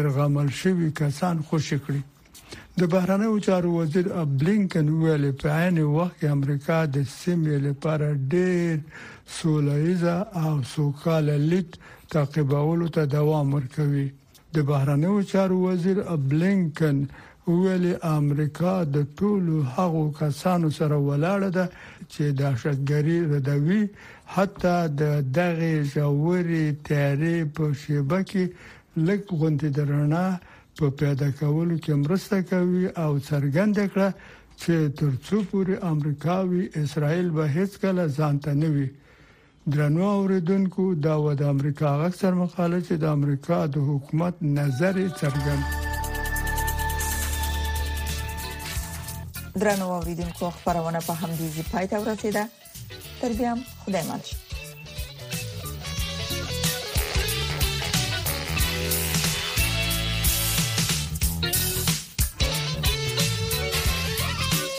ارغمل 0.00 0.48
شوی 0.60 0.88
کسان 1.02 1.36
خوش 1.50 1.68
کړي 1.84 2.00
د 2.78 2.92
بهرانه 2.94 3.28
چارو 3.48 3.70
وزیر 3.80 4.06
بلینکن 4.38 4.86
ویل 5.02 5.24
په 5.42 5.48
عین 5.60 5.76
وخت 5.98 6.18
امریکا 6.34 6.78
د 6.94 7.10
سیمې 7.18 7.56
لپاره 7.66 8.08
ډېر 8.32 8.74
سولایزه 9.40 10.16
او 10.46 10.52
سوکاله 10.76 11.36
لید 11.50 11.70
تعقیبولو 12.16 12.86
ته 12.96 13.02
دوام 13.18 13.46
ورکوي 13.58 14.08
د 14.58 14.66
بهرانه 14.72 15.12
چارو 15.36 15.56
وزیر 15.68 15.98
بلینکن 16.32 16.98
ویلې 17.46 17.94
امریکا 18.18 18.74
د 18.94 19.02
ټولو 19.20 19.56
هغو 19.78 20.04
کسانو 20.20 20.68
سره 20.78 20.96
ولاړه 21.08 21.50
ده 21.56 21.66
چې 22.12 22.24
د 22.40 22.56
شګری 22.62 23.18
ردوي 23.32 23.82
حتی 24.36 24.76
د 25.02 25.02
دغه 25.38 25.72
جوړې 25.94 26.64
تیارې 26.88 27.36
په 27.56 27.64
شیبه 27.82 28.20
کې 28.32 28.44
لک 29.06 29.22
غونډې 29.40 29.68
درنه 29.76 30.24
په 30.78 30.86
پیدا 31.02 31.28
کولو 31.40 31.76
کې 31.84 31.92
مرسته 32.06 32.36
کوي 32.50 32.86
او 33.04 33.12
څرګنده 33.28 33.84
کړه 33.92 34.10
چې 34.62 34.74
ترڅو 35.00 35.36
پورې 35.50 35.74
امریکاوي 35.92 36.62
اسرائیل 36.84 37.28
به 37.36 37.44
هیڅ 37.56 37.72
کله 37.86 38.02
ځانته 38.18 38.50
نه 38.60 38.68
وي 38.76 38.88
درنو 39.74 40.04
اوریدونکو 40.16 40.84
دا 41.06 41.14
و 41.24 41.32
د 41.40 41.50
امریکا 41.54 41.90
اکثر 42.10 42.32
مخاله 42.42 42.78
چې 42.86 42.94
د 43.04 43.16
امریکا 43.16 43.58
د 43.76 43.90
حکومت 43.90 44.34
نظر 44.58 44.94
څرګند 45.20 45.62
درنو 49.60 49.86
اوریدونکو 49.94 50.50
خبرونه 50.56 50.98
په 51.06 51.12
همدې 51.20 51.46
ځای 51.54 51.64
پای 51.72 51.86
ته 51.90 51.96
ورسیده 52.00 52.42
تر 53.20 53.32
بیا 53.38 53.52
خدای 53.84 54.02
ماشه 54.10 54.53